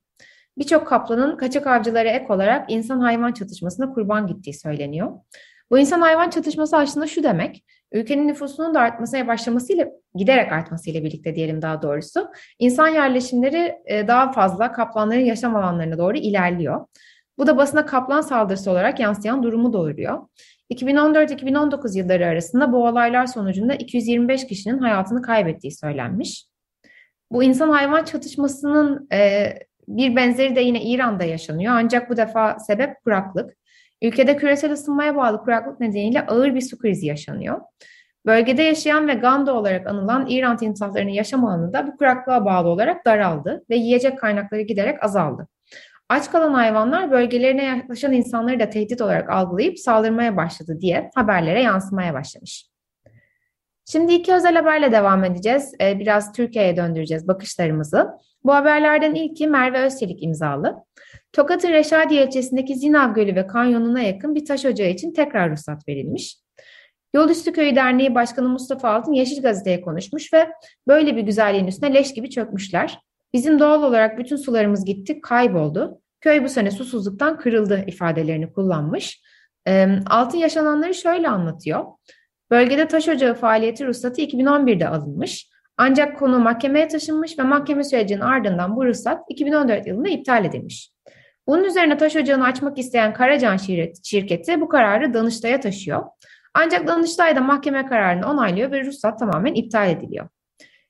Birçok 0.57 0.87
kaplanın 0.87 1.37
kaçak 1.37 1.67
avcılara 1.67 2.09
ek 2.09 2.25
olarak 2.29 2.71
insan-hayvan 2.71 3.31
çatışmasına 3.31 3.93
kurban 3.93 4.27
gittiği 4.27 4.53
söyleniyor. 4.53 5.11
Bu 5.73 5.79
insan-hayvan 5.79 6.29
çatışması 6.29 6.77
aslında 6.77 7.07
şu 7.07 7.23
demek, 7.23 7.63
ülkenin 7.91 8.27
nüfusunun 8.27 8.73
da 8.73 8.79
artmasına 8.79 9.27
başlamasıyla, 9.27 9.87
giderek 10.15 10.51
artmasıyla 10.51 11.03
birlikte 11.03 11.35
diyelim 11.35 11.61
daha 11.61 11.81
doğrusu, 11.81 12.27
insan 12.59 12.87
yerleşimleri 12.87 13.75
e, 13.85 14.07
daha 14.07 14.31
fazla 14.31 14.71
kaplanların 14.71 15.19
yaşam 15.19 15.55
alanlarına 15.55 15.97
doğru 15.97 16.17
ilerliyor. 16.17 16.85
Bu 17.37 17.47
da 17.47 17.57
basına 17.57 17.85
kaplan 17.85 18.21
saldırısı 18.21 18.71
olarak 18.71 18.99
yansıyan 18.99 19.43
durumu 19.43 19.73
doğuruyor. 19.73 20.19
2014-2019 20.73 21.97
yılları 21.97 22.25
arasında 22.25 22.71
bu 22.71 22.87
olaylar 22.87 23.25
sonucunda 23.25 23.75
225 23.75 24.47
kişinin 24.47 24.77
hayatını 24.77 25.21
kaybettiği 25.21 25.71
söylenmiş. 25.71 26.45
Bu 27.31 27.43
insan-hayvan 27.43 28.03
çatışmasının 28.03 29.07
e, 29.13 29.49
bir 29.87 30.15
benzeri 30.15 30.55
de 30.55 30.61
yine 30.61 30.83
İran'da 30.83 31.23
yaşanıyor. 31.23 31.73
Ancak 31.75 32.09
bu 32.09 32.17
defa 32.17 32.59
sebep 32.59 33.03
kuraklık. 33.03 33.62
Ülkede 34.03 34.37
küresel 34.37 34.71
ısınmaya 34.71 35.15
bağlı 35.15 35.41
kuraklık 35.43 35.79
nedeniyle 35.79 36.25
ağır 36.25 36.55
bir 36.55 36.61
su 36.61 36.77
krizi 36.77 37.07
yaşanıyor. 37.07 37.61
Bölgede 38.25 38.63
yaşayan 38.63 39.07
ve 39.07 39.13
Ganda 39.13 39.53
olarak 39.53 39.87
anılan 39.87 40.27
İran 40.27 40.57
timsahlarının 40.57 41.11
yaşam 41.11 41.45
alanı 41.45 41.73
da 41.73 41.87
bu 41.87 41.97
kuraklığa 41.97 42.45
bağlı 42.45 42.69
olarak 42.69 43.05
daraldı 43.05 43.63
ve 43.69 43.75
yiyecek 43.75 44.19
kaynakları 44.19 44.61
giderek 44.61 45.03
azaldı. 45.03 45.47
Aç 46.09 46.31
kalan 46.31 46.53
hayvanlar 46.53 47.11
bölgelerine 47.11 47.63
yaklaşan 47.63 48.13
insanları 48.13 48.59
da 48.59 48.69
tehdit 48.69 49.01
olarak 49.01 49.29
algılayıp 49.29 49.79
saldırmaya 49.79 50.37
başladı 50.37 50.77
diye 50.81 51.09
haberlere 51.15 51.61
yansımaya 51.61 52.13
başlamış. 52.13 52.67
Şimdi 53.85 54.13
iki 54.13 54.33
özel 54.33 54.55
haberle 54.55 54.91
devam 54.91 55.23
edeceğiz. 55.23 55.73
Ee, 55.81 55.99
biraz 55.99 56.33
Türkiye'ye 56.33 56.77
döndüreceğiz 56.77 57.27
bakışlarımızı. 57.27 58.07
Bu 58.43 58.53
haberlerden 58.53 59.15
ilki 59.15 59.47
Merve 59.47 59.79
Özçelik 59.79 60.23
imzalı. 60.23 60.75
Tokat'ın 61.33 61.71
Reşadiye 61.71 62.25
ilçesindeki 62.25 62.75
Zinav 62.75 63.13
Gölü 63.13 63.35
ve 63.35 63.47
kanyonuna 63.47 64.01
yakın 64.01 64.35
bir 64.35 64.45
taş 64.45 64.65
ocağı 64.65 64.89
için 64.89 65.13
tekrar 65.13 65.51
ruhsat 65.51 65.87
verilmiş. 65.87 66.37
Yolüstü 67.13 67.53
Köyü 67.53 67.75
Derneği 67.75 68.15
Başkanı 68.15 68.49
Mustafa 68.49 68.89
Altın 68.89 69.13
Yeşil 69.13 69.41
Gazete'ye 69.41 69.81
konuşmuş 69.81 70.33
ve 70.33 70.49
böyle 70.87 71.15
bir 71.15 71.21
güzelliğin 71.21 71.67
üstüne 71.67 71.93
leş 71.93 72.13
gibi 72.13 72.29
çökmüşler. 72.29 72.99
Bizim 73.33 73.59
doğal 73.59 73.83
olarak 73.83 74.17
bütün 74.17 74.35
sularımız 74.35 74.85
gitti, 74.85 75.21
kayboldu. 75.21 76.01
Köy 76.21 76.43
bu 76.43 76.49
sene 76.49 76.71
susuzluktan 76.71 77.37
kırıldı 77.37 77.83
ifadelerini 77.87 78.53
kullanmış. 78.53 79.21
Altın 80.05 80.37
yaşananları 80.37 80.93
şöyle 80.93 81.29
anlatıyor. 81.29 81.85
Bölgede 82.51 82.87
taş 82.87 83.09
ocağı 83.09 83.33
faaliyeti 83.33 83.85
ruhsatı 83.85 84.21
2011'de 84.21 84.87
alınmış. 84.87 85.49
Ancak 85.77 86.19
konu 86.19 86.39
mahkemeye 86.39 86.87
taşınmış 86.87 87.39
ve 87.39 87.43
mahkeme 87.43 87.83
sürecinin 87.83 88.21
ardından 88.21 88.75
bu 88.75 88.85
ruhsat 88.85 89.21
2014 89.29 89.87
yılında 89.87 90.09
iptal 90.09 90.45
edilmiş. 90.45 90.92
Bunun 91.47 91.63
üzerine 91.63 91.97
taş 91.97 92.15
ocağını 92.15 92.45
açmak 92.45 92.77
isteyen 92.77 93.13
Karacan 93.13 93.57
şirketi 94.03 94.61
bu 94.61 94.69
kararı 94.69 95.13
Danıştay'a 95.13 95.59
taşıyor. 95.59 96.03
Ancak 96.53 96.87
Danıştay 96.87 97.35
da 97.35 97.41
mahkeme 97.41 97.85
kararını 97.85 98.29
onaylıyor 98.29 98.71
ve 98.71 98.85
ruhsat 98.85 99.19
tamamen 99.19 99.53
iptal 99.53 99.89
ediliyor. 99.89 100.29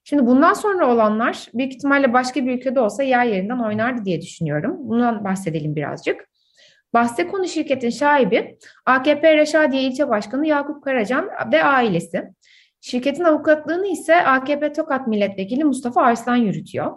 Şimdi 0.03 0.25
bundan 0.25 0.53
sonra 0.53 0.93
olanlar 0.93 1.47
büyük 1.53 1.73
ihtimalle 1.73 2.13
başka 2.13 2.45
bir 2.45 2.57
ülkede 2.57 2.79
olsa 2.79 3.03
yer 3.03 3.25
yerinden 3.25 3.59
oynardı 3.59 4.05
diye 4.05 4.21
düşünüyorum. 4.21 4.75
Bundan 4.79 5.23
bahsedelim 5.23 5.75
birazcık. 5.75 6.29
Bahse 6.93 7.27
konu 7.27 7.47
şirketin 7.47 7.89
şahibi 7.89 8.57
AKP 8.85 9.37
Reşadiye 9.37 9.81
İlçe 9.81 10.09
Başkanı 10.09 10.47
Yakup 10.47 10.83
Karacan 10.83 11.29
ve 11.51 11.63
ailesi. 11.63 12.23
Şirketin 12.81 13.23
avukatlığını 13.23 13.87
ise 13.87 14.15
AKP 14.15 14.73
Tokat 14.73 15.07
Milletvekili 15.07 15.63
Mustafa 15.63 16.01
Arslan 16.01 16.35
yürütüyor. 16.35 16.91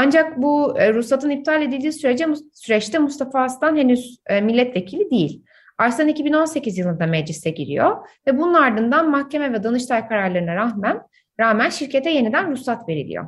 Ancak 0.00 0.42
bu 0.42 0.78
e, 0.78 0.94
ruhsatın 0.94 1.30
iptal 1.30 1.62
edildiği 1.62 1.92
sürece 1.92 2.26
süreçte 2.52 2.98
Mustafa 2.98 3.40
Arslan 3.40 3.76
henüz 3.76 4.18
e, 4.26 4.40
milletvekili 4.40 5.10
değil. 5.10 5.44
Arslan 5.78 6.08
2018 6.08 6.78
yılında 6.78 7.06
meclise 7.06 7.50
giriyor 7.50 8.08
ve 8.26 8.38
bunun 8.38 8.54
ardından 8.54 9.10
mahkeme 9.10 9.52
ve 9.52 9.62
Danıştay 9.62 10.08
kararlarına 10.08 10.56
rağmen 10.56 11.02
rağmen 11.40 11.70
şirkete 11.70 12.10
yeniden 12.10 12.50
ruhsat 12.50 12.88
veriliyor. 12.88 13.26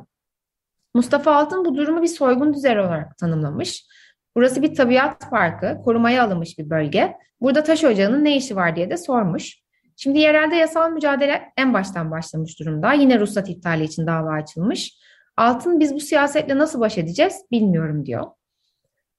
Mustafa 0.93 1.35
Altın 1.35 1.65
bu 1.65 1.75
durumu 1.75 2.01
bir 2.01 2.07
soygun 2.07 2.53
düzeni 2.53 2.79
olarak 2.79 3.17
tanımlamış. 3.17 3.85
Burası 4.35 4.61
bir 4.61 4.75
tabiat 4.75 5.29
parkı, 5.31 5.81
korumaya 5.83 6.23
alınmış 6.23 6.57
bir 6.57 6.69
bölge. 6.69 7.13
Burada 7.41 7.63
taş 7.63 7.83
ocağının 7.83 8.23
ne 8.23 8.37
işi 8.37 8.55
var 8.55 8.75
diye 8.75 8.89
de 8.89 8.97
sormuş. 8.97 9.57
Şimdi 9.97 10.19
yerelde 10.19 10.55
yasal 10.55 10.91
mücadele 10.91 11.41
en 11.57 11.73
baştan 11.73 12.11
başlamış 12.11 12.59
durumda. 12.59 12.93
Yine 12.93 13.19
ruhsat 13.19 13.49
iptali 13.49 13.83
için 13.83 14.07
dava 14.07 14.31
açılmış. 14.31 15.01
Altın 15.41 15.79
biz 15.79 15.95
bu 15.95 15.99
siyasetle 15.99 16.57
nasıl 16.57 16.79
baş 16.79 16.97
edeceğiz 16.97 17.45
bilmiyorum 17.51 18.05
diyor. 18.05 18.27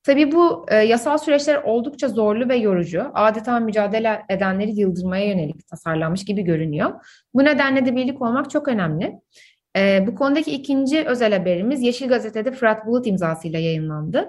Tabii 0.03 0.33
bu 0.33 0.67
e, 0.69 0.77
yasal 0.77 1.19
süreçler 1.19 1.63
oldukça 1.63 2.09
zorlu 2.09 2.49
ve 2.49 2.57
yorucu. 2.57 3.05
Adeta 3.15 3.61
mücadele 3.61 4.23
edenleri 4.29 4.81
yıldırmaya 4.81 5.27
yönelik 5.27 5.69
tasarlanmış 5.69 6.25
gibi 6.25 6.43
görünüyor. 6.43 6.91
Bu 7.35 7.45
nedenle 7.45 7.87
de 7.87 7.97
birlik 7.97 8.23
olmak 8.23 8.51
çok 8.51 8.69
önemli. 8.69 9.21
E, 9.77 10.05
bu 10.07 10.15
konudaki 10.15 10.51
ikinci 10.51 11.05
özel 11.05 11.39
haberimiz 11.39 11.83
Yeşil 11.83 12.09
Gazete'de 12.09 12.53
Fırat 12.53 12.87
Bulut 12.87 13.07
imzasıyla 13.07 13.59
yayınlandı. 13.59 14.29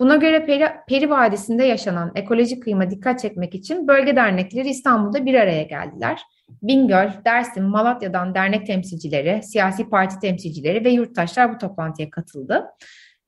Buna 0.00 0.16
göre 0.16 0.46
Peri, 0.46 0.64
Peri 0.88 1.10
Vadisi'nde 1.10 1.64
yaşanan 1.64 2.12
ekolojik 2.14 2.62
kıyma 2.62 2.90
dikkat 2.90 3.20
çekmek 3.20 3.54
için 3.54 3.88
bölge 3.88 4.16
dernekleri 4.16 4.68
İstanbul'da 4.68 5.26
bir 5.26 5.34
araya 5.34 5.62
geldiler. 5.62 6.22
Bingöl, 6.62 7.08
Dersim, 7.24 7.64
Malatya'dan 7.64 8.34
dernek 8.34 8.66
temsilcileri, 8.66 9.42
siyasi 9.42 9.88
parti 9.88 10.18
temsilcileri 10.20 10.84
ve 10.84 10.90
yurttaşlar 10.90 11.54
bu 11.54 11.58
toplantıya 11.58 12.10
katıldı. 12.10 12.64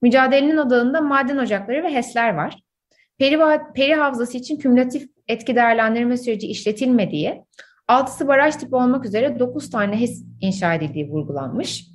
Mücadelenin 0.03 0.57
odağında 0.57 1.01
maden 1.01 1.37
ocakları 1.37 1.83
ve 1.83 1.95
HES'ler 1.95 2.35
var. 2.35 2.62
Peri, 3.18 3.39
peri 3.75 3.95
havzası 3.95 4.39
için 4.39 4.57
kümülatif 4.57 5.09
etki 5.29 5.57
değerlendirme 5.57 6.16
süreci 6.16 6.47
işletilmediği, 6.47 7.43
altısı 7.89 8.29
baraj 8.29 8.57
tipi 8.57 8.75
olmak 8.77 9.05
üzere 9.05 9.39
9 9.39 9.71
tane 9.71 10.01
HES 10.01 10.25
inşa 10.41 10.75
edildiği 10.75 11.09
vurgulanmış. 11.09 11.87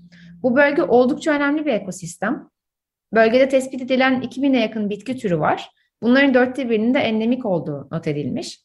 Bu 0.44 0.56
bölge 0.56 0.82
oldukça 0.82 1.32
önemli 1.32 1.66
bir 1.66 1.74
ekosistem. 1.74 2.50
Bölgede 3.14 3.50
tespit 3.50 3.82
edilen 3.82 4.22
2000'e 4.22 4.60
yakın 4.60 4.90
bitki 4.90 5.18
türü 5.18 5.40
var. 5.40 5.70
Bunların 6.02 6.34
dörtte 6.34 6.70
birinin 6.70 6.94
de 6.94 7.00
endemik 7.00 7.46
olduğu 7.46 7.88
not 7.92 8.08
edilmiş. 8.08 8.60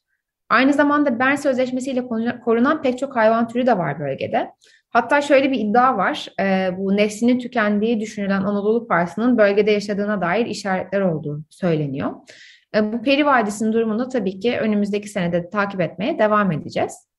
Aynı 0.49 0.73
zamanda 0.73 1.19
Bern 1.19 1.35
Sözleşmesi 1.35 1.91
ile 1.91 2.07
korunan 2.45 2.83
pek 2.83 2.99
çok 2.99 3.17
hayvan 3.17 3.49
türü 3.49 3.67
de 3.67 3.79
var 3.79 4.01
bölgede. 4.01 4.51
Hatta 4.91 5.21
şöyle 5.21 5.53
bir 5.53 5.61
iddia 5.61 5.97
var. 5.97 6.29
E, 6.41 6.71
bu 6.79 6.97
neslinin 6.97 7.39
tükendiği 7.39 8.01
düşünülen 8.01 8.43
Anadolu 8.43 8.87
Parsı'nın 8.87 9.39
bölgede 9.39 9.71
yaşadığına 9.71 10.21
dair 10.21 10.47
işaretler 10.47 11.01
olduğu 11.01 11.45
söyleniyor. 11.51 12.11
E, 12.75 12.93
bu 12.93 13.03
Peri 13.03 13.27
Vadisi'nin 13.27 13.73
durumunu 13.73 14.09
tabii 14.09 14.41
ki 14.41 14.59
önümüzdeki 14.59 15.09
senede 15.09 15.51
takip 15.51 15.81
etmeye 15.81 16.19
devam 16.19 16.53
edeceğiz. 16.53 17.10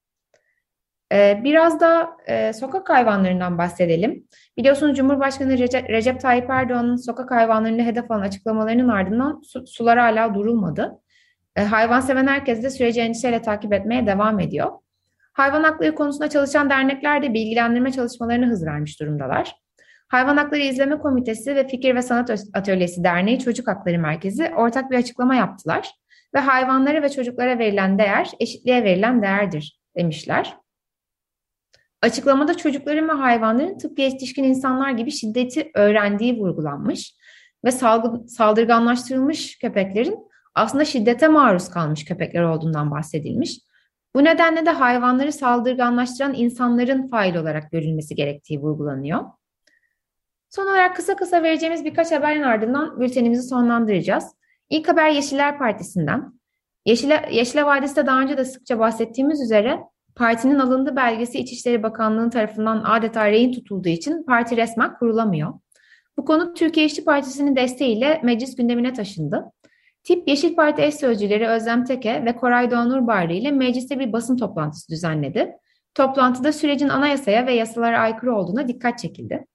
E, 1.11 1.41
biraz 1.43 1.79
da 1.79 2.17
e, 2.27 2.53
sokak 2.53 2.89
hayvanlarından 2.89 3.57
bahsedelim. 3.57 4.27
Biliyorsunuz 4.57 4.97
Cumhurbaşkanı 4.97 5.57
Recep, 5.89 6.21
Tayyip 6.21 6.49
Erdoğan'ın 6.49 6.95
sokak 6.95 7.31
hayvanlarını 7.31 7.83
hedef 7.83 8.11
alan 8.11 8.21
açıklamalarının 8.21 8.89
ardından 8.89 9.41
su, 9.43 9.67
sular 9.67 9.99
hala 9.99 10.33
durulmadı. 10.33 10.91
E, 11.55 11.61
hayvan 11.63 11.99
seven 11.99 12.27
herkes 12.27 12.63
de 12.63 12.69
süreci 12.69 13.01
endişeyle 13.01 13.41
takip 13.41 13.73
etmeye 13.73 14.07
devam 14.07 14.39
ediyor. 14.39 14.71
Hayvan 15.33 15.63
hakları 15.63 15.95
konusunda 15.95 16.29
çalışan 16.29 16.69
dernekler 16.69 17.23
de 17.23 17.33
bilgilendirme 17.33 17.91
çalışmalarını 17.91 18.45
hız 18.45 18.65
vermiş 18.65 18.99
durumdalar. 18.99 19.55
Hayvan 20.07 20.37
Hakları 20.37 20.61
İzleme 20.61 20.97
Komitesi 20.97 21.55
ve 21.55 21.67
Fikir 21.67 21.95
ve 21.95 22.01
Sanat 22.01 22.29
Atölyesi 22.53 23.03
Derneği 23.03 23.39
Çocuk 23.39 23.67
Hakları 23.67 23.99
Merkezi 23.99 24.51
ortak 24.55 24.91
bir 24.91 24.97
açıklama 24.97 25.35
yaptılar 25.35 25.91
ve 26.35 26.39
hayvanlara 26.39 27.01
ve 27.01 27.09
çocuklara 27.09 27.59
verilen 27.59 27.99
değer 27.99 28.31
eşitliğe 28.39 28.83
verilen 28.83 29.21
değerdir 29.21 29.79
demişler. 29.97 30.60
Açıklamada 32.01 32.57
çocukların 32.57 33.09
ve 33.09 33.11
hayvanların 33.11 33.77
tıpkı 33.77 34.01
yetişkin 34.01 34.43
insanlar 34.43 34.91
gibi 34.91 35.11
şiddeti 35.11 35.71
öğrendiği 35.75 36.39
vurgulanmış 36.39 37.15
ve 37.65 37.71
saldırganlaştırılmış 38.27 39.57
köpeklerin 39.57 40.31
aslında 40.55 40.85
şiddete 40.85 41.27
maruz 41.27 41.69
kalmış 41.69 42.05
köpekler 42.05 42.43
olduğundan 42.43 42.91
bahsedilmiş. 42.91 43.59
Bu 44.15 44.23
nedenle 44.23 44.65
de 44.65 44.69
hayvanları 44.69 45.31
saldırganlaştıran 45.31 46.33
insanların 46.33 47.07
fail 47.07 47.35
olarak 47.35 47.71
görülmesi 47.71 48.15
gerektiği 48.15 48.59
vurgulanıyor. 48.59 49.25
Son 50.49 50.63
olarak 50.67 50.95
kısa 50.95 51.15
kısa 51.15 51.43
vereceğimiz 51.43 51.85
birkaç 51.85 52.11
haberin 52.11 52.41
ardından 52.41 52.99
bültenimizi 52.99 53.47
sonlandıracağız. 53.47 54.25
İlk 54.69 54.87
haber 54.87 55.09
Yeşiller 55.09 55.57
Partisi'nden. 55.57 56.33
Yeşile, 56.85 57.29
Yeşile 57.31 57.65
Vadisi'de 57.65 58.05
daha 58.05 58.21
önce 58.21 58.37
de 58.37 58.45
sıkça 58.45 58.79
bahsettiğimiz 58.79 59.41
üzere 59.41 59.79
partinin 60.21 60.59
alındığı 60.59 60.95
belgesi 60.95 61.39
İçişleri 61.39 61.83
Bakanlığı 61.83 62.29
tarafından 62.29 62.83
adeta 62.85 63.31
rehin 63.31 63.51
tutulduğu 63.51 63.89
için 63.89 64.23
parti 64.23 64.57
resmen 64.57 64.97
kurulamıyor. 64.97 65.53
Bu 66.17 66.25
konu 66.25 66.53
Türkiye 66.53 66.85
İşçi 66.85 67.03
Partisi'nin 67.03 67.55
desteğiyle 67.55 68.21
meclis 68.23 68.55
gündemine 68.55 68.93
taşındı. 68.93 69.51
Tip 70.03 70.27
Yeşil 70.27 70.55
Parti 70.55 70.81
eş 70.81 70.95
sözcüleri 70.95 71.47
Özlem 71.47 71.85
Teke 71.85 72.25
ve 72.25 72.35
Koray 72.35 72.71
Doğan 72.71 72.91
Urbarlı 72.91 73.33
ile 73.33 73.51
mecliste 73.51 73.99
bir 73.99 74.13
basın 74.13 74.37
toplantısı 74.37 74.89
düzenledi. 74.89 75.51
Toplantıda 75.95 76.53
sürecin 76.53 76.89
anayasaya 76.89 77.47
ve 77.47 77.53
yasalara 77.53 77.99
aykırı 77.99 78.35
olduğuna 78.35 78.67
dikkat 78.67 78.99
çekildi. 78.99 79.45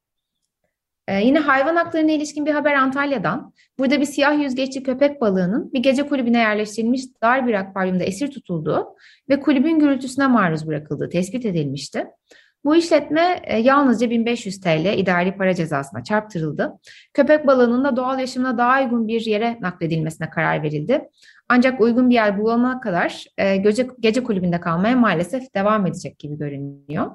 Ee, 1.09 1.21
yine 1.21 1.39
hayvan 1.39 1.77
haklarına 1.77 2.13
ilişkin 2.13 2.47
bir 2.47 2.53
haber 2.53 2.75
Antalya'dan. 2.75 3.53
Burada 3.79 4.01
bir 4.01 4.05
siyah 4.05 4.43
yüzgeçli 4.43 4.83
köpek 4.83 5.21
balığının 5.21 5.73
bir 5.73 5.79
gece 5.79 6.07
kulübüne 6.07 6.39
yerleştirilmiş 6.39 7.03
dar 7.23 7.47
bir 7.47 7.55
akvaryumda 7.55 8.05
esir 8.05 8.31
tutulduğu 8.31 8.87
ve 9.29 9.41
kulübün 9.41 9.79
gürültüsüne 9.79 10.27
maruz 10.27 10.67
bırakıldığı 10.67 11.09
tespit 11.09 11.47
edilmişti. 11.47 12.07
Bu 12.65 12.77
işletme 12.77 13.41
e, 13.45 13.59
yalnızca 13.59 14.11
1500 14.11 14.61
TL 14.61 14.99
idari 14.99 15.37
para 15.37 15.55
cezasına 15.55 16.05
çarptırıldı. 16.05 16.73
Köpek 17.15 17.47
balığının 17.47 17.85
da 17.85 17.97
doğal 17.97 18.19
yaşamına 18.19 18.59
daha 18.59 18.83
uygun 18.83 19.09
bir 19.09 19.21
yere 19.21 19.59
nakledilmesine 19.61 20.31
karar 20.31 20.63
verildi. 20.63 21.09
Ancak 21.49 21.81
uygun 21.81 22.11
bir 22.11 22.15
yer 22.15 22.39
bulana 22.39 22.81
kadar 22.81 23.25
e, 23.39 23.57
gece, 23.57 23.87
gece 24.01 24.23
kulübünde 24.23 24.61
kalmaya 24.61 24.97
maalesef 24.97 25.55
devam 25.55 25.87
edecek 25.87 26.19
gibi 26.19 26.39
görünüyor. 26.39 27.11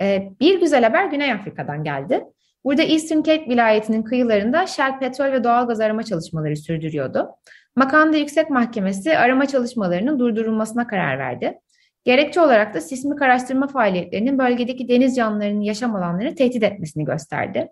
E, 0.00 0.32
bir 0.40 0.60
güzel 0.60 0.84
haber 0.84 1.06
Güney 1.06 1.32
Afrika'dan 1.32 1.84
geldi. 1.84 2.24
Burada 2.68 2.82
Eastern 2.82 3.22
Cape 3.22 3.48
vilayetinin 3.48 4.02
kıyılarında 4.02 4.66
Shell 4.66 4.98
petrol 4.98 5.32
ve 5.32 5.44
doğalgaz 5.44 5.80
arama 5.80 6.02
çalışmaları 6.02 6.56
sürdürüyordu. 6.56 7.28
Makanda 7.76 8.16
Yüksek 8.16 8.50
Mahkemesi 8.50 9.18
arama 9.18 9.46
çalışmalarının 9.46 10.18
durdurulmasına 10.18 10.86
karar 10.86 11.18
verdi. 11.18 11.58
Gerekçe 12.04 12.40
olarak 12.40 12.74
da 12.74 12.80
sismik 12.80 13.22
araştırma 13.22 13.66
faaliyetlerinin 13.66 14.38
bölgedeki 14.38 14.88
deniz 14.88 15.16
canlılarının 15.16 15.60
yaşam 15.60 15.96
alanlarını 15.96 16.34
tehdit 16.34 16.62
etmesini 16.62 17.04
gösterdi. 17.04 17.68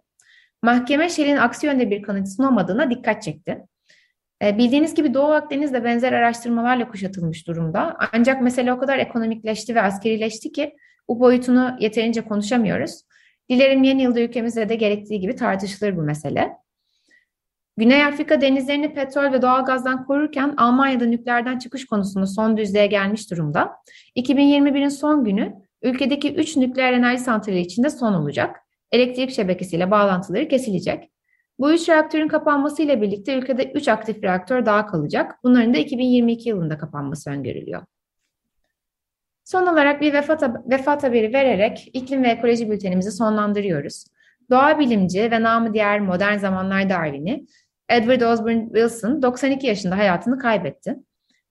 Mahkeme 0.62 1.08
Shell'in 1.08 1.36
aksi 1.36 1.66
yönde 1.66 1.90
bir 1.90 2.02
kanıt 2.02 2.28
sunamadığına 2.28 2.90
dikkat 2.90 3.22
çekti. 3.22 3.58
E, 4.42 4.58
bildiğiniz 4.58 4.94
gibi 4.94 5.14
Doğu 5.14 5.32
Akdeniz 5.32 5.72
de 5.72 5.84
benzer 5.84 6.12
araştırmalarla 6.12 6.88
kuşatılmış 6.88 7.46
durumda. 7.46 7.96
Ancak 8.12 8.42
mesele 8.42 8.72
o 8.72 8.78
kadar 8.78 8.98
ekonomikleşti 8.98 9.74
ve 9.74 9.82
askerileşti 9.82 10.52
ki 10.52 10.76
bu 11.08 11.20
boyutunu 11.20 11.76
yeterince 11.80 12.20
konuşamıyoruz. 12.20 13.05
Dilerim 13.50 13.82
yeni 13.82 14.02
yılda 14.02 14.20
ülkemizde 14.20 14.68
de 14.68 14.74
gerektiği 14.74 15.20
gibi 15.20 15.36
tartışılır 15.36 15.96
bu 15.96 16.02
mesele. 16.02 16.52
Güney 17.76 18.04
Afrika 18.04 18.40
denizlerini 18.40 18.94
petrol 18.94 19.32
ve 19.32 19.42
doğalgazdan 19.42 20.06
korurken 20.06 20.54
Almanya'da 20.56 21.04
nükleerden 21.04 21.58
çıkış 21.58 21.86
konusunda 21.86 22.26
son 22.26 22.56
düzlüğe 22.56 22.86
gelmiş 22.86 23.30
durumda. 23.30 23.72
2021'in 24.16 24.88
son 24.88 25.24
günü 25.24 25.54
ülkedeki 25.82 26.34
3 26.34 26.56
nükleer 26.56 26.92
enerji 26.92 27.22
santrali 27.22 27.60
içinde 27.60 27.90
son 27.90 28.14
olacak. 28.14 28.56
Elektrik 28.92 29.30
şebekesiyle 29.30 29.90
bağlantıları 29.90 30.48
kesilecek. 30.48 31.10
Bu 31.58 31.72
3 31.72 31.88
reaktörün 31.88 32.28
kapanmasıyla 32.28 33.02
birlikte 33.02 33.38
ülkede 33.38 33.72
3 33.72 33.88
aktif 33.88 34.22
reaktör 34.22 34.66
daha 34.66 34.86
kalacak. 34.86 35.38
Bunların 35.44 35.74
da 35.74 35.78
2022 35.78 36.48
yılında 36.48 36.78
kapanması 36.78 37.30
öngörülüyor. 37.30 37.82
Son 39.46 39.66
olarak 39.66 40.00
bir 40.00 40.12
vefat, 40.12 40.42
vefat 40.70 41.02
haberi 41.02 41.32
vererek 41.32 41.90
iklim 41.92 42.22
ve 42.22 42.28
ekoloji 42.28 42.70
bültenimizi 42.70 43.10
sonlandırıyoruz. 43.10 44.04
Doğa 44.50 44.78
bilimci 44.78 45.30
ve 45.30 45.42
namı 45.42 45.74
diğer 45.74 46.00
modern 46.00 46.36
zamanlar 46.36 46.90
Darwin'i 46.90 47.46
Edward 47.88 48.20
Osborne 48.20 48.64
Wilson 48.64 49.22
92 49.22 49.66
yaşında 49.66 49.96
hayatını 49.96 50.38
kaybetti. 50.38 50.96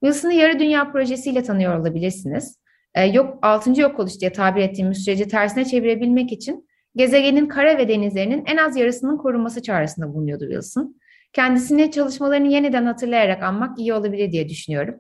Wilson'ı 0.04 0.34
yarı 0.34 0.60
dünya 0.60 0.91
projesiyle 0.91 1.43
tanıyor 1.43 1.80
olabilirsiniz. 1.80 2.60
Ee, 2.96 3.06
yok 3.06 3.39
6. 3.41 3.82
yok 3.82 4.00
oluş 4.00 4.20
diye 4.20 4.32
tabir 4.32 4.62
ettiğimiz 4.62 4.98
süreci 5.06 5.28
tersine 5.28 5.66
çevirebilmek 5.66 6.32
için 6.32 6.68
gezegenin 6.96 7.48
kara 7.48 7.78
ve 7.78 7.88
denizlerinin 7.88 8.43
en 8.46 8.58
az 8.58 8.78
yarısının 8.78 9.18
korunması 9.18 9.62
çağrısında 9.62 10.14
bulunuyordu 10.14 10.43
Wilson. 10.43 10.96
Kendisini 11.34 11.91
çalışmalarını 11.91 12.48
yeniden 12.48 12.86
hatırlayarak 12.86 13.43
anmak 13.43 13.80
iyi 13.80 13.93
olabilir 13.93 14.32
diye 14.32 14.50
düşünüyorum. 14.50 14.96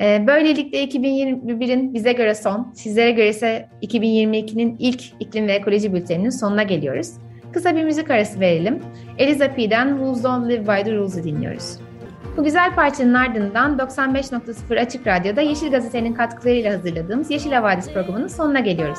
Ee, 0.00 0.24
böylelikle 0.26 0.84
2021'in 0.84 1.94
bize 1.94 2.12
göre 2.12 2.34
son, 2.34 2.72
sizlere 2.74 3.10
göre 3.10 3.28
ise 3.28 3.68
2022'nin 3.82 4.76
ilk 4.78 5.02
iklim 5.20 5.46
ve 5.46 5.52
ekoloji 5.52 5.94
bülteninin 5.94 6.30
sonuna 6.30 6.62
geliyoruz. 6.62 7.12
Kısa 7.52 7.76
bir 7.76 7.84
müzik 7.84 8.10
arası 8.10 8.40
verelim. 8.40 8.80
Eliza 9.18 9.54
P'den 9.54 9.98
Rules 9.98 10.24
Don't 10.24 10.48
Live 10.48 10.62
By 10.62 10.84
The 10.84 10.92
Rules'u 10.92 11.24
dinliyoruz. 11.24 11.78
Bu 12.36 12.44
güzel 12.44 12.74
parçanın 12.74 13.14
ardından 13.14 13.78
95.0 13.78 14.80
Açık 14.80 15.06
Radyo'da 15.06 15.40
Yeşil 15.40 15.70
Gazete'nin 15.70 16.14
katkılarıyla 16.14 16.72
hazırladığımız 16.72 17.30
Yeşil 17.30 17.52
Havadis 17.52 17.92
programının 17.92 18.28
sonuna 18.28 18.60
geliyoruz. 18.60 18.98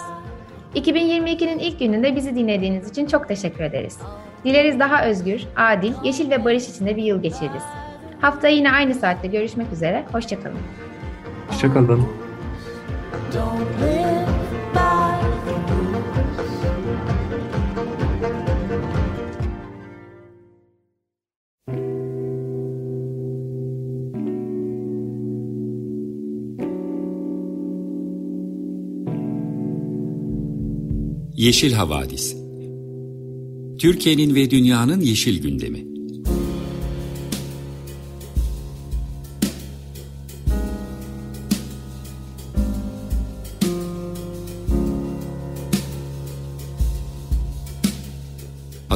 2022'nin 0.75 1.59
ilk 1.59 1.79
gününde 1.79 2.15
bizi 2.15 2.35
dinlediğiniz 2.35 2.89
için 2.89 3.05
çok 3.05 3.27
teşekkür 3.27 3.63
ederiz. 3.63 3.97
Dileriz 4.45 4.79
daha 4.79 5.05
özgür, 5.05 5.41
adil, 5.55 5.93
yeşil 6.03 6.31
ve 6.31 6.45
barış 6.45 6.69
içinde 6.69 6.95
bir 6.95 7.03
yıl 7.03 7.21
geçiririz. 7.21 7.63
Haftaya 8.21 8.55
yine 8.55 8.71
aynı 8.71 8.93
saatte 8.93 9.27
görüşmek 9.27 9.73
üzere, 9.73 10.05
hoşçakalın. 10.11 10.88
Hoşçakalın. 11.49 12.19
Yeşil 31.39 31.73
Havadis 31.73 32.35
Türkiye'nin 33.79 34.35
ve 34.35 34.51
dünyanın 34.51 35.01
yeşil 35.01 35.41
gündemi 35.41 35.98